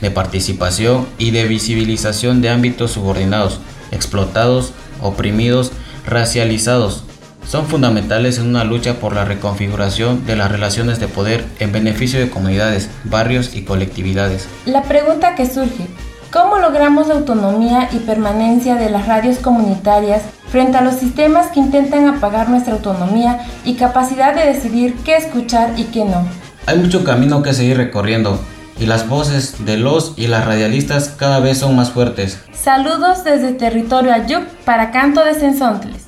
de 0.00 0.12
participación 0.12 1.04
y 1.18 1.32
de 1.32 1.48
visibilización 1.48 2.40
de 2.42 2.50
ámbitos 2.50 2.92
subordinados, 2.92 3.58
explotados, 3.90 4.72
oprimidos, 5.02 5.72
racializados. 6.06 7.02
Son 7.44 7.66
fundamentales 7.66 8.38
en 8.38 8.46
una 8.46 8.62
lucha 8.62 9.00
por 9.00 9.16
la 9.16 9.24
reconfiguración 9.24 10.24
de 10.26 10.36
las 10.36 10.52
relaciones 10.52 11.00
de 11.00 11.08
poder 11.08 11.44
en 11.58 11.72
beneficio 11.72 12.20
de 12.20 12.30
comunidades, 12.30 12.88
barrios 13.02 13.52
y 13.52 13.64
colectividades. 13.64 14.46
La 14.64 14.84
pregunta 14.84 15.34
que 15.34 15.52
surge, 15.52 15.88
¿Cómo 16.32 16.58
logramos 16.58 17.06
la 17.06 17.14
autonomía 17.14 17.88
y 17.92 17.98
permanencia 18.00 18.74
de 18.74 18.90
las 18.90 19.06
radios 19.06 19.38
comunitarias 19.38 20.22
frente 20.48 20.78
a 20.78 20.82
los 20.82 20.94
sistemas 20.94 21.48
que 21.48 21.60
intentan 21.60 22.08
apagar 22.08 22.48
nuestra 22.48 22.74
autonomía 22.74 23.46
y 23.64 23.74
capacidad 23.74 24.34
de 24.34 24.46
decidir 24.46 24.94
qué 25.04 25.16
escuchar 25.16 25.72
y 25.76 25.84
qué 25.84 26.04
no? 26.04 26.26
Hay 26.66 26.78
mucho 26.78 27.04
camino 27.04 27.42
que 27.42 27.52
seguir 27.52 27.76
recorriendo 27.76 28.40
y 28.78 28.86
las 28.86 29.08
voces 29.08 29.64
de 29.64 29.76
los 29.76 30.14
y 30.16 30.26
las 30.26 30.44
radialistas 30.44 31.08
cada 31.08 31.40
vez 31.40 31.58
son 31.58 31.76
más 31.76 31.90
fuertes. 31.90 32.40
Saludos 32.52 33.24
desde 33.24 33.52
territorio 33.52 34.12
Ayuc 34.12 34.44
para 34.64 34.90
Canto 34.90 35.24
de 35.24 35.34
Sensontles. 35.34 36.05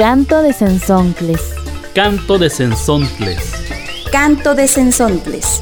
Canto 0.02 0.42
de 0.42 0.54
Sensoncles. 0.54 1.54
Canto 1.94 2.40
de 2.40 2.50
Sensontles. 2.50 3.38
Canto 4.12 4.56
de 4.56 4.68
Sensontles. 4.68 5.62